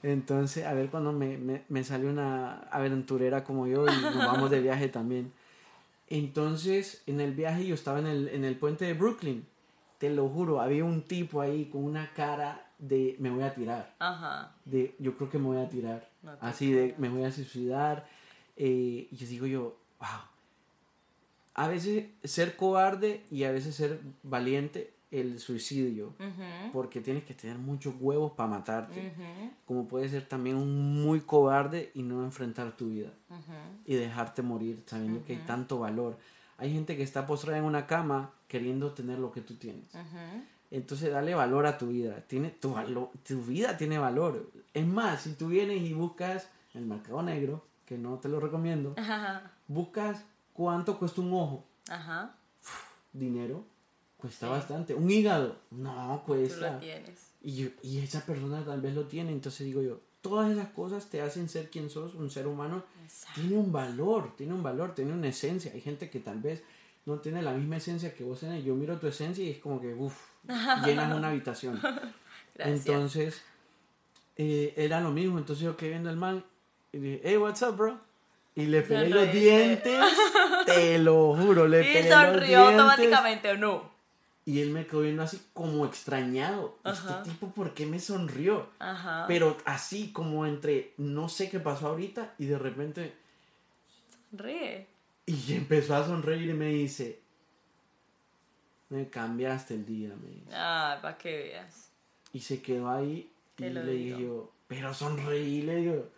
[0.01, 4.49] Entonces, a ver cuando me, me, me sale una aventurera como yo y nos vamos
[4.49, 5.32] de viaje también.
[6.07, 9.45] Entonces, en el viaje yo estaba en el, en el puente de Brooklyn.
[9.99, 13.93] Te lo juro, había un tipo ahí con una cara de me voy a tirar.
[13.99, 14.55] Ajá.
[14.65, 16.09] De yo creo que me voy a tirar.
[16.41, 18.07] Así de me voy a suicidar.
[18.60, 20.10] Eh, y yo digo yo, wow.
[21.55, 26.14] A veces ser cobarde y a veces ser valiente el suicidio.
[26.72, 29.12] Porque tienes que tener muchos huevos para matarte.
[29.66, 33.12] Como puede ser también un muy cobarde y no enfrentar tu vida.
[33.86, 36.18] Y dejarte morir sabiendo que hay tanto valor.
[36.57, 39.89] Hay gente que está postrada en una cama queriendo tener lo que tú tienes.
[40.72, 42.24] Entonces dale valor a tu vida.
[42.28, 42.76] Tiene, tu,
[43.28, 44.51] tu vida tiene valor.
[44.74, 48.94] Es más, si tú vienes y buscas el mercado negro, que no te lo recomiendo,
[49.68, 50.24] buscas
[50.54, 51.66] cuánto cuesta un ojo.
[51.90, 52.36] Ajá.
[53.12, 53.66] dinero.
[54.16, 54.94] Cuesta bastante.
[54.94, 55.56] Un hígado.
[55.72, 56.76] No, cuesta.
[56.76, 57.32] Tú tienes.
[57.42, 59.32] Y, y esa persona tal vez lo tiene.
[59.32, 62.84] Entonces digo yo, todas esas cosas te hacen ser quien sos, un ser humano.
[63.34, 65.72] Tiene un valor, tiene un valor, tiene una esencia.
[65.74, 66.62] Hay gente que tal vez
[67.08, 68.64] no tiene la misma esencia que vos tenés.
[68.64, 70.16] Yo miro tu esencia y es como que, uff,
[70.86, 71.82] llenan una habitación.
[72.56, 73.42] Entonces,
[74.36, 75.40] eh, era lo mismo.
[75.40, 76.46] Entonces yo quedé viendo al man
[76.92, 78.00] y dije, hey, what's up, bro?
[78.56, 80.00] Y le pegué los dientes,
[80.66, 83.92] te lo juro, le y pegué sonrió automáticamente o no.
[84.46, 86.78] Y él me quedó viendo así como extrañado.
[86.84, 88.70] Este tipo, ¿por qué me sonrió?
[89.28, 93.14] Pero así como entre, no sé qué pasó ahorita y de repente...
[94.32, 94.88] Ríe.
[95.28, 97.20] Y empezó a sonreír y me dice,
[98.90, 100.50] me cambiaste el día, me dice.
[100.52, 101.92] Ah, para que veas.
[102.34, 106.10] Y se quedó ahí y le dije yo, pero sonreí, le digo.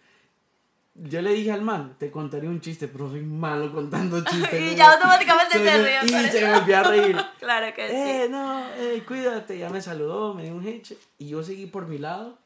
[1.04, 4.74] Yo le dije al man, te contaré un chiste, pero soy malo contando chistes.
[4.74, 6.06] y ya automáticamente se rió.
[6.06, 7.18] Y se volvió a reír.
[7.40, 9.58] claro que eh, no, eh, cuídate.
[9.58, 10.98] Ya me saludó, me dio un heche.
[11.18, 12.38] Y yo seguí por mi lado.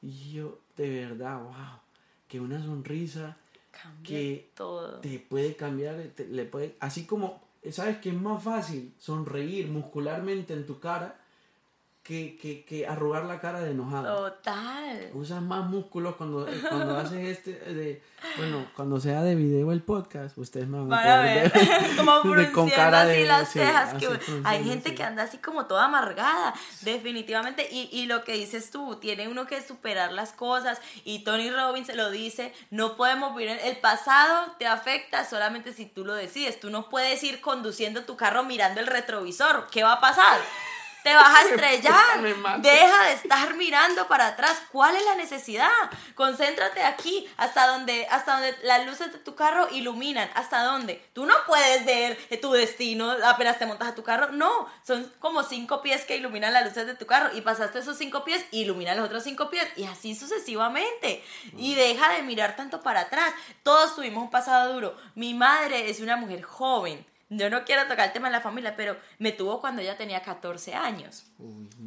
[0.00, 1.80] Y yo, de verdad, wow.
[2.28, 3.36] Que una sonrisa
[4.04, 5.00] que todo.
[5.00, 10.66] te puede cambiar, le puede, así como, ¿sabes que es más fácil sonreír muscularmente en
[10.66, 11.18] tu cara
[12.08, 14.30] que, que, que, arrugar la cara de enojado.
[14.30, 15.10] Total.
[15.12, 18.02] Usas más músculos cuando, eh, cuando haces este de,
[18.38, 21.52] bueno, cuando sea de video el podcast, ustedes me van a, ver.
[21.98, 22.22] como
[22.54, 23.92] con cara así las cejas.
[23.92, 24.08] que,
[24.44, 27.68] hay gente que anda así como toda amargada, definitivamente.
[27.70, 30.80] Y, y lo que dices tú, tiene uno que superar las cosas.
[31.04, 36.06] Y Tony Robbins lo dice, no podemos vivir, el pasado te afecta solamente si tú
[36.06, 36.58] lo decides.
[36.58, 39.66] Tú no puedes ir conduciendo tu carro mirando el retrovisor.
[39.70, 40.40] ¿Qué va a pasar?
[41.02, 42.60] Te vas a estrellar.
[42.60, 44.60] Deja de estar mirando para atrás.
[44.72, 45.70] ¿Cuál es la necesidad?
[46.14, 50.30] Concéntrate aquí, hasta donde, hasta donde las luces de tu carro iluminan.
[50.34, 51.02] ¿Hasta dónde?
[51.12, 54.32] Tú no puedes ver tu destino apenas te montas a tu carro.
[54.32, 57.36] No, son como cinco pies que iluminan las luces de tu carro.
[57.36, 59.66] Y pasaste esos cinco pies, ilumina los otros cinco pies.
[59.76, 61.24] Y así sucesivamente.
[61.56, 63.32] Y deja de mirar tanto para atrás.
[63.62, 64.96] Todos tuvimos un pasado duro.
[65.14, 68.74] Mi madre es una mujer joven yo no quiero tocar el tema de la familia,
[68.76, 71.24] pero me tuvo cuando ella tenía 14 años.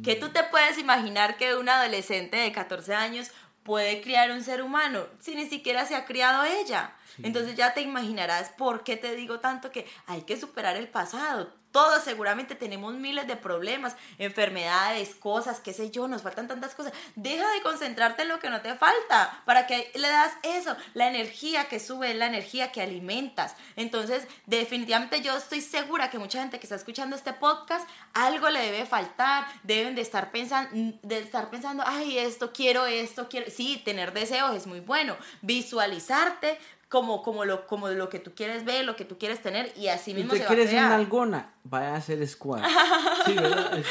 [0.04, 3.30] ¿Qué tú te puedes imaginar que un adolescente de 14 años
[3.62, 6.94] puede criar un ser humano si ni siquiera se ha criado ella?
[7.22, 11.52] Entonces ya te imaginarás por qué te digo tanto que hay que superar el pasado.
[11.72, 16.92] Todos seguramente tenemos miles de problemas, enfermedades, cosas, qué sé yo, nos faltan tantas cosas.
[17.16, 19.42] Deja de concentrarte en lo que no te falta.
[19.46, 20.76] ¿Para que le das eso?
[20.94, 23.56] La energía que sube la energía que alimentas.
[23.76, 28.60] Entonces, definitivamente yo estoy segura que mucha gente que está escuchando este podcast, algo le
[28.60, 29.46] debe faltar.
[29.62, 33.50] Deben de estar pensando, de estar pensando, ay, esto quiero, esto quiero.
[33.50, 35.16] Sí, tener deseos es muy bueno.
[35.40, 36.58] Visualizarte,
[36.92, 39.88] como, como, lo, como lo que tú quieres ver, lo que tú quieres tener y
[39.88, 40.54] así mismo a crear.
[40.54, 41.54] quieres algona?
[41.64, 42.62] Vaya a hacer squat.
[43.24, 43.82] Sí, ¿verdad?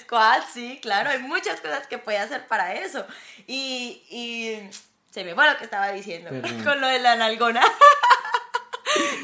[0.00, 0.44] Squat.
[0.50, 3.04] sí, claro, hay muchas cosas que puede hacer para eso.
[3.46, 4.70] Y, y
[5.10, 6.30] se me fue lo que estaba diciendo
[6.64, 7.62] con lo de la nalgona.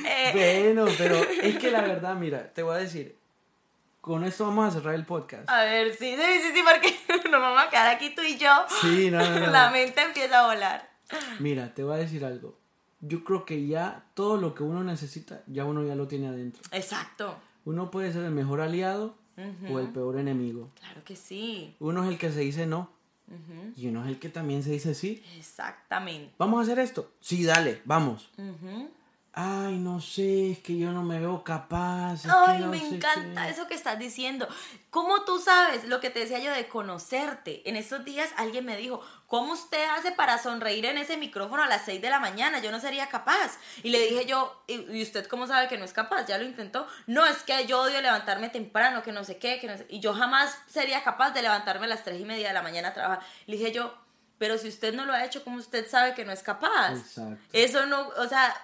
[0.09, 3.17] Eh, bueno, pero es que la verdad, mira, te voy a decir,
[4.01, 5.51] con esto vamos a cerrar el podcast.
[5.51, 6.97] A ver, sí, sí, sí, sí, porque
[7.29, 8.53] nos vamos a quedar aquí tú y yo.
[8.81, 9.47] Sí, no, no, no.
[9.49, 10.89] La mente empieza a volar.
[11.41, 12.56] Mira, te voy a decir algo
[13.01, 16.62] yo creo que ya todo lo que uno necesita, ya uno ya lo tiene adentro.
[16.72, 17.36] Exacto.
[17.64, 19.16] Uno puede ser el mejor aliado
[19.70, 20.70] o el peor enemigo.
[20.80, 21.74] Claro que sí.
[21.80, 22.90] Uno es el que se dice no.
[23.76, 25.22] Y uno es el que también se dice sí.
[25.36, 26.32] Exactamente.
[26.38, 27.11] ¿Vamos a hacer esto?
[27.20, 28.30] Sí, dale, vamos
[29.36, 32.22] ay, no sé, es que yo no me veo capaz.
[32.24, 34.49] ay, me encanta eso que estás diciendo.
[34.88, 37.62] ¿Cómo tú sabes lo que te decía yo de conocerte?
[37.68, 41.66] En estos días alguien me dijo, ¿cómo usted hace para sonreír en ese micrófono a
[41.66, 42.61] las 6 de la mañana?
[42.61, 43.59] Yo no sería capaz.
[43.83, 46.27] Y le dije yo, ¿y usted cómo sabe que no es capaz?
[46.27, 46.87] ¿Ya lo intentó?
[47.07, 49.87] No, es que yo odio levantarme temprano, que no sé qué, que no sé.
[49.89, 52.89] Y yo jamás sería capaz de levantarme a las 3 y media de la mañana
[52.89, 53.27] a trabajar.
[53.47, 53.97] Le dije yo,
[54.39, 56.93] pero si usted no lo ha hecho, ¿cómo usted sabe que no es capaz?
[56.93, 57.39] Exacto.
[57.53, 58.55] Eso no, o sea,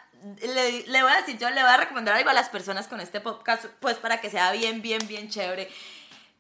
[0.40, 3.00] le, le, voy a decir, yo le voy a recomendar algo a las personas con
[3.00, 5.70] este podcast, pues para que sea bien, bien, bien chévere.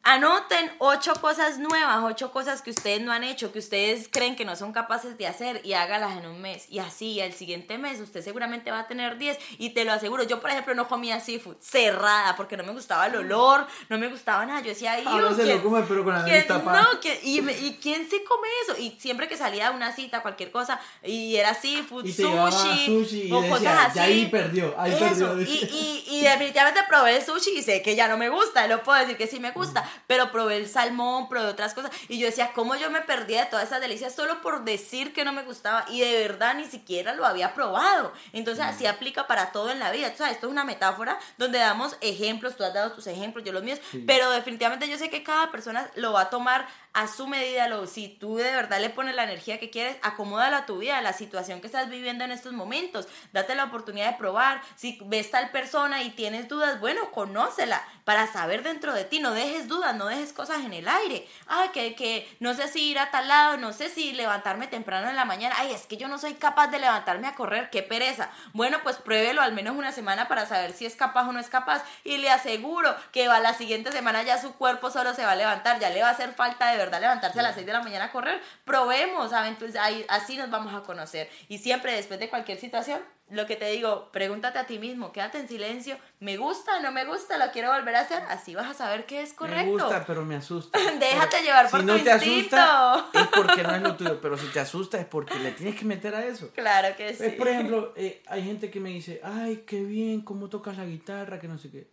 [0.04, 4.44] Anoten ocho cosas nuevas, ocho cosas que ustedes no han hecho, que ustedes creen que
[4.44, 6.66] no son capaces de hacer y hágalas en un mes.
[6.68, 10.24] Y así, el siguiente mes usted seguramente va a tener diez y te lo aseguro.
[10.24, 14.08] Yo, por ejemplo, no comía seafood cerrada porque no me gustaba el olor, no me
[14.08, 14.60] gustaba nada.
[14.60, 16.86] Yo decía, Ahora no se lo come, pero con la nariz No,
[17.22, 18.76] y, y, quién se come eso?
[18.80, 23.86] Y siempre que salía a una cita, cualquier cosa, y era seafood, sushi, o cosas
[23.86, 23.98] así.
[23.98, 25.40] Y ahí perdió, ahí perdió.
[25.40, 28.82] Y, y, y definitivamente probé el sushi y sé que ya no me gusta, lo
[28.82, 31.90] puedo decir que sí me gusta pero probé el salmón, probé otras cosas.
[32.08, 35.24] Y yo decía, ¿cómo yo me perdía de todas esas delicias solo por decir que
[35.24, 35.84] no me gustaba?
[35.90, 38.12] Y de verdad ni siquiera lo había probado.
[38.32, 40.10] Entonces, así aplica para todo en la vida.
[40.12, 43.52] O sea, esto es una metáfora donde damos ejemplos, tú has dado tus ejemplos, yo
[43.52, 47.26] los míos, pero definitivamente yo sé que cada persona lo va a tomar a su
[47.26, 50.78] medida, lo, si tú de verdad le pones la energía que quieres, acomódala a tu
[50.78, 54.60] vida, a la situación que estás viviendo en estos momentos, date la oportunidad de probar,
[54.76, 59.32] si ves tal persona y tienes dudas, bueno, conócela para saber dentro de ti, no
[59.32, 62.98] dejes dudas, no dejes cosas en el aire, ay, que, que no sé si ir
[62.98, 66.08] a tal lado, no sé si levantarme temprano en la mañana, ay, es que yo
[66.08, 69.92] no soy capaz de levantarme a correr, qué pereza, bueno, pues pruébelo al menos una
[69.92, 71.84] semana para saber si es capaz o no es capaz.
[72.04, 75.36] Y le aseguro que a la siguiente semana ya su cuerpo solo se va a
[75.36, 77.82] levantar, ya le va a hacer falta de verdad levantarse a las 6 de la
[77.82, 79.54] mañana a correr, probemos, ¿saben?
[79.54, 81.28] Entonces ahí, así nos vamos a conocer.
[81.48, 85.38] Y siempre después de cualquier situación, lo que te digo, pregúntate a ti mismo, quédate
[85.38, 88.22] en silencio, ¿me gusta, no me gusta, lo quiero volver a hacer?
[88.28, 89.64] Así vas a saber qué es correcto.
[89.64, 90.78] Me gusta, pero me asusta.
[91.00, 92.56] Déjate llevar por si tu no te instinto.
[92.56, 95.76] asusta, es porque no es lo tuyo, pero si te asusta es porque le tienes
[95.78, 96.50] que meter a eso.
[96.52, 97.24] Claro que sí.
[97.24, 100.84] Es, por ejemplo, eh, hay gente que me dice, ay, qué bien, cómo tocas la
[100.84, 101.90] guitarra, que no sé qué.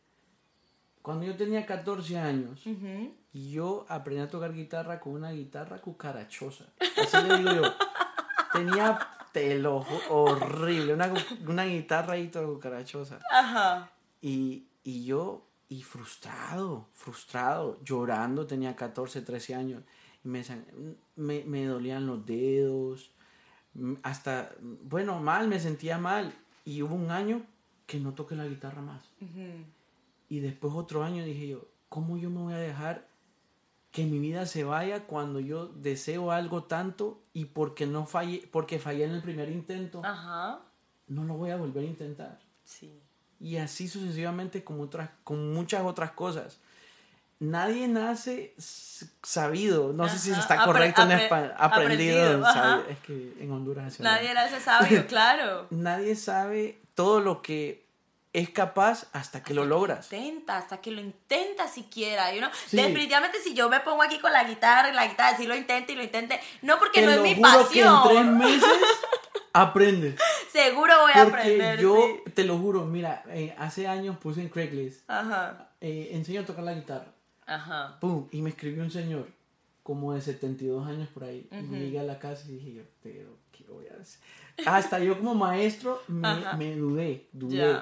[1.01, 3.13] Cuando yo tenía 14 años, Ujú.
[3.33, 6.65] yo aprendí a tocar guitarra con una guitarra cucarachosa.
[7.01, 7.61] Así le digo yo.
[8.53, 8.99] Tenía
[9.31, 11.13] pelo horrible, una,
[11.47, 13.19] una guitarra ahí toda cucarachosa.
[13.31, 13.91] Ajá.
[14.21, 19.83] Y, y yo, y frustrado, frustrado, llorando, tenía 14, 13 años.
[20.25, 20.43] Y me,
[21.15, 23.11] me, me dolían los dedos,
[24.01, 26.33] hasta, bueno, mal, me sentía mal.
[26.65, 27.43] Y hubo un año
[27.85, 29.03] que no toqué la guitarra más.
[29.21, 29.63] Ujú.
[30.29, 33.07] Y después otro año dije yo, ¿cómo yo me voy a dejar
[33.91, 38.77] que mi vida se vaya cuando yo deseo algo tanto y porque no fallé, porque
[38.79, 40.59] fallé en el primer intento, Ajá.
[41.07, 42.39] no lo voy a volver a intentar?
[42.63, 43.01] Sí.
[43.39, 46.59] Y así sucesivamente con, otras, con muchas otras cosas.
[47.39, 48.53] Nadie nace
[49.23, 52.81] sabido, no sé si Ajá, está apre- correcto en apre- español, aprendido, aprendido, ajá.
[52.89, 55.65] es que en Honduras Nadie ese sabio, claro.
[55.69, 57.87] Nadie sabe todo lo que
[58.31, 60.11] es capaz hasta que lo logras.
[60.13, 62.33] Intenta, hasta que lo intenta siquiera.
[62.33, 62.77] y uno- Sí.
[62.77, 65.91] Definitivamente si yo me pongo aquí con la guitarra y la guitarra, si lo intento
[65.91, 68.37] y lo intente, no porque Te no es mi juro que en tres pasión.
[68.37, 68.63] meses
[69.53, 70.15] aprendes.
[70.51, 71.79] Seguro voy a Porque aprender.
[71.79, 72.31] yo, sí.
[72.31, 75.69] te lo juro, mira, eh, hace años puse en Craigslist, Ajá.
[75.81, 77.07] eh, enseño a tocar la guitarra.
[77.47, 77.97] Ajá.
[77.99, 79.27] Pum, y me escribió un señor,
[79.81, 81.47] como de 72 años por ahí.
[81.51, 84.19] Y me llegué a la casa y dije yo, pero, ¿qué voy a hacer?
[84.67, 87.79] Hasta yo como maestro me, dudé, dudé.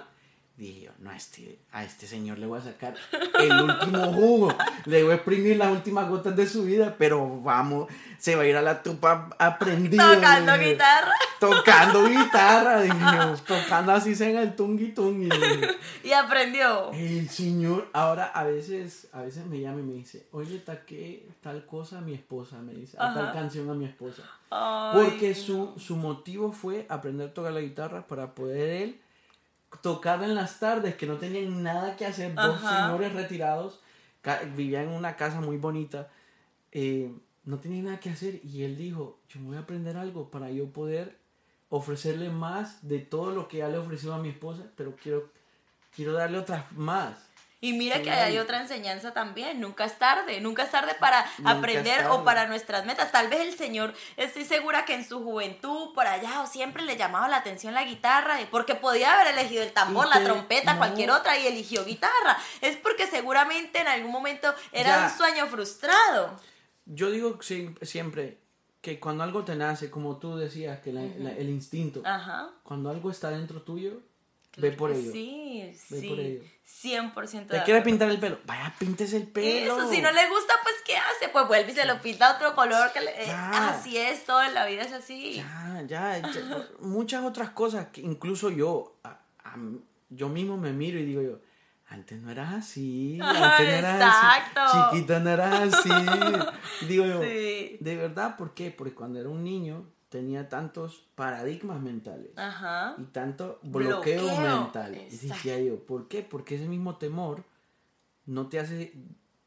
[0.58, 2.96] Dije yo, no, a este, a este señor le voy a sacar
[3.40, 4.58] el último jugo.
[4.86, 7.88] Le voy a exprimir las últimas gotas de su vida, pero vamos,
[8.18, 10.04] se va a ir a la tupa aprendido.
[10.16, 10.72] Tocando dije.
[10.72, 11.12] guitarra.
[11.40, 15.30] Tocando guitarra, dije yo, tocando así se en el tungi tungi.
[15.30, 15.78] dije.
[16.04, 16.92] Y aprendió.
[16.92, 21.68] El señor, ahora a veces, a veces me llama y me dice, oye, taqué tal
[21.68, 24.24] cosa a mi esposa, me dice, a tal canción a mi esposa.
[24.50, 29.00] Ay, Porque su, su motivo fue aprender a tocar la guitarra para poder él
[29.82, 32.88] tocar en las tardes, que no tenían nada que hacer, dos Ajá.
[32.88, 33.80] señores retirados,
[34.56, 36.10] vivían en una casa muy bonita,
[36.72, 37.12] eh,
[37.46, 40.50] no tenían nada que hacer y él dijo, yo me voy a aprender algo para
[40.52, 41.18] yo poder
[41.70, 45.30] ofrecerle más de todo lo que ya le he ofrecido a mi esposa, pero quiero,
[45.96, 47.27] quiero darle otras más.
[47.60, 51.52] Y mira que hay otra enseñanza también, nunca es tarde, nunca es tarde para Nunca
[51.52, 52.10] aprender tarde.
[52.12, 53.12] o para nuestras metas.
[53.12, 56.98] Tal vez el Señor, estoy segura que en su juventud, por allá, o siempre le
[56.98, 60.74] llamaba la atención la guitarra, porque podía haber elegido el tambor, Y la te- trompeta,
[60.74, 60.78] no.
[60.78, 62.38] cualquier otra, y eligió guitarra.
[62.62, 65.04] Es porque seguramente en algún momento era Ya.
[65.12, 66.40] un sueño frustrado.
[66.86, 68.38] Yo digo sie- siempre
[68.82, 72.52] que cuando algo te nace, como tú decías, que la- la- el instinto, Ajá.
[72.62, 74.00] cuando algo está dentro tuyo,
[74.58, 75.12] ve por ello.
[75.12, 76.08] Sí, Ve sí.
[76.08, 76.44] por ello.
[76.68, 77.84] 100% ¿Te de quiere acuerdo.
[77.84, 78.40] pintar el pelo?
[78.46, 79.78] Vaya, píntese el pelo.
[79.78, 81.30] Eso, si no le gusta, pues ¿qué hace?
[81.32, 82.92] Pues vuelve y se lo pinta otro color.
[82.92, 85.36] Que le- eh, así es, todo en la vida es así.
[85.36, 89.56] Ya, ya, ya, muchas otras cosas que incluso yo, a- a-
[90.10, 91.40] yo mismo me miro y digo yo,
[91.90, 94.60] antes no eras así, antes no eras Exacto.
[94.62, 95.90] así, chiquita no eras así.
[96.88, 97.78] digo yo, Sí.
[97.80, 98.72] ¿de verdad por qué?
[98.72, 102.32] Porque cuando era un niño tenía tantos paradigmas mentales.
[102.38, 102.96] Ajá.
[102.98, 104.96] y tanto bloqueo, Bloqueo, mental.
[104.96, 105.34] Y exacto.
[105.34, 106.24] decía yo, ¿por qué?
[106.24, 107.44] Porque ese mismo temor
[108.26, 108.94] no te hace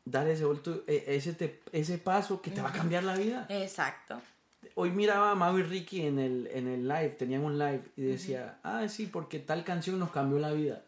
[0.04, 3.46] dar ese, volto- e- ese, te- ese paso que te va a cambiar la vida.
[3.48, 4.20] Exacto.
[4.74, 8.02] Hoy miraba a Mau y Ricky en el, en el live, tenían un live y
[8.02, 10.82] decía, ah, sí, porque tal canción nos cambió la vida.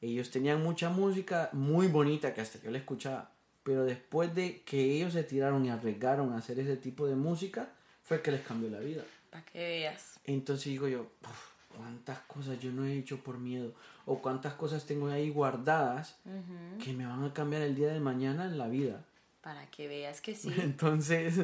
[0.00, 3.30] Ellos tenían mucha música muy bonita que hasta yo la escuchaba,
[3.62, 7.70] pero después de que ellos se tiraron y arriesgaron a hacer ese tipo de música,
[8.06, 9.02] fue que les cambió la vida.
[9.30, 10.18] Para que veas.
[10.24, 13.72] Entonces digo yo, "Uf, cuántas cosas yo no he hecho por miedo
[14.06, 16.82] o cuántas cosas tengo ahí guardadas Ujú.
[16.82, 19.02] que me van a cambiar el día de mañana en la vida.
[19.42, 20.48] Para que veas que sí.
[20.58, 21.34] Entonces,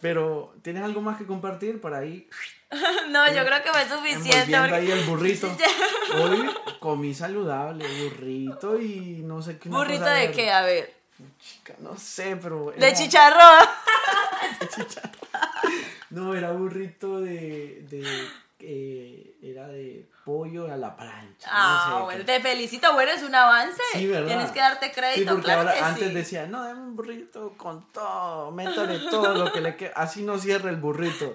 [0.00, 2.28] pero ¿tienes algo más que compartir para ahí
[3.10, 4.58] no, yo creo que fue suficiente.
[4.58, 5.48] porque- ahí el burrito?
[6.16, 6.50] Hoy
[6.80, 9.68] comí saludable, burrito y no sé qué.
[9.68, 10.50] ¿Burrito de qué?
[10.50, 10.92] A ver.
[11.38, 12.72] Chica, no sé, pero...
[12.72, 13.68] De era- chicharrón.
[16.12, 17.84] No, era burrito de...
[17.88, 18.28] de
[18.64, 21.48] eh, era de pollo a la plancha.
[21.50, 23.82] Ah, no sé, bueno, te felicito, bueno, es un avance.
[23.92, 24.28] Sí, ¿verdad?
[24.28, 26.14] Tienes que darte Sí, crédito, porque claro ahora que antes sí.
[26.14, 29.90] decía, no, dame un burrito con todo, métale todo lo que le quede.
[29.96, 31.34] Así no cierra el burrito.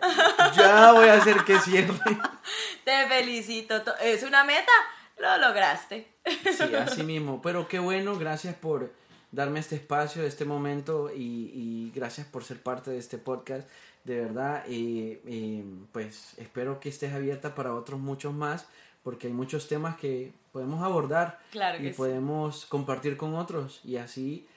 [0.55, 1.99] Ya voy a hacer que cierre.
[2.85, 3.81] Te felicito.
[3.81, 4.71] to- Es una meta,
[5.17, 6.07] lo lograste.
[6.25, 7.41] Sí, así mismo.
[7.41, 8.93] Pero qué bueno, gracias por
[9.31, 13.67] darme este espacio, este momento y, y gracias por ser parte de este podcast.
[14.03, 18.65] De verdad, eh, eh, pues espero que estés abierta para otros muchos más
[19.03, 21.97] porque hay muchos temas que podemos abordar Claro que y sí.
[21.97, 24.47] podemos compartir con otros y así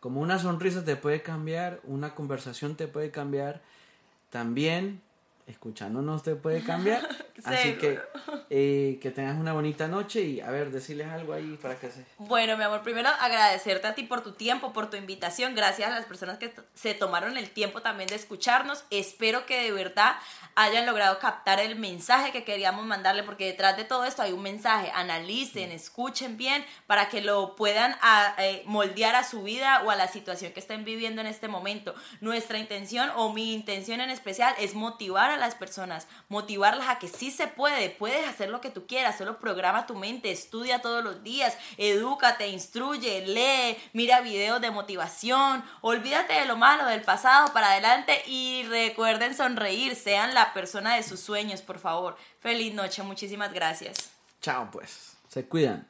[0.00, 3.60] como una sonrisa te puede cambiar, una conversación te puede cambiar,
[4.30, 5.02] también
[5.50, 7.06] escuchándonos te puede cambiar.
[7.44, 7.98] Así que
[8.50, 12.04] eh, que tengas una bonita noche y a ver, decirles algo ahí para que se...
[12.18, 15.54] Bueno, mi amor, primero agradecerte a ti por tu tiempo, por tu invitación.
[15.54, 18.84] Gracias a las personas que se tomaron el tiempo también de escucharnos.
[18.90, 20.16] Espero que de verdad
[20.54, 24.42] hayan logrado captar el mensaje que queríamos mandarle, porque detrás de todo esto hay un
[24.42, 24.90] mensaje.
[24.94, 29.96] Analicen, escuchen bien para que lo puedan a- eh, moldear a su vida o a
[29.96, 31.94] la situación que estén viviendo en este momento.
[32.20, 37.08] Nuestra intención o mi intención en especial es motivar a las personas, motivarlas a que
[37.08, 41.02] sí se puede, puedes hacer lo que tú quieras, solo programa tu mente, estudia todos
[41.02, 47.52] los días, edúcate, instruye, lee, mira videos de motivación, olvídate de lo malo del pasado
[47.52, 52.16] para adelante y recuerden sonreír, sean la persona de sus sueños, por favor.
[52.40, 54.10] Feliz noche, muchísimas gracias.
[54.40, 55.89] Chao pues, se cuidan.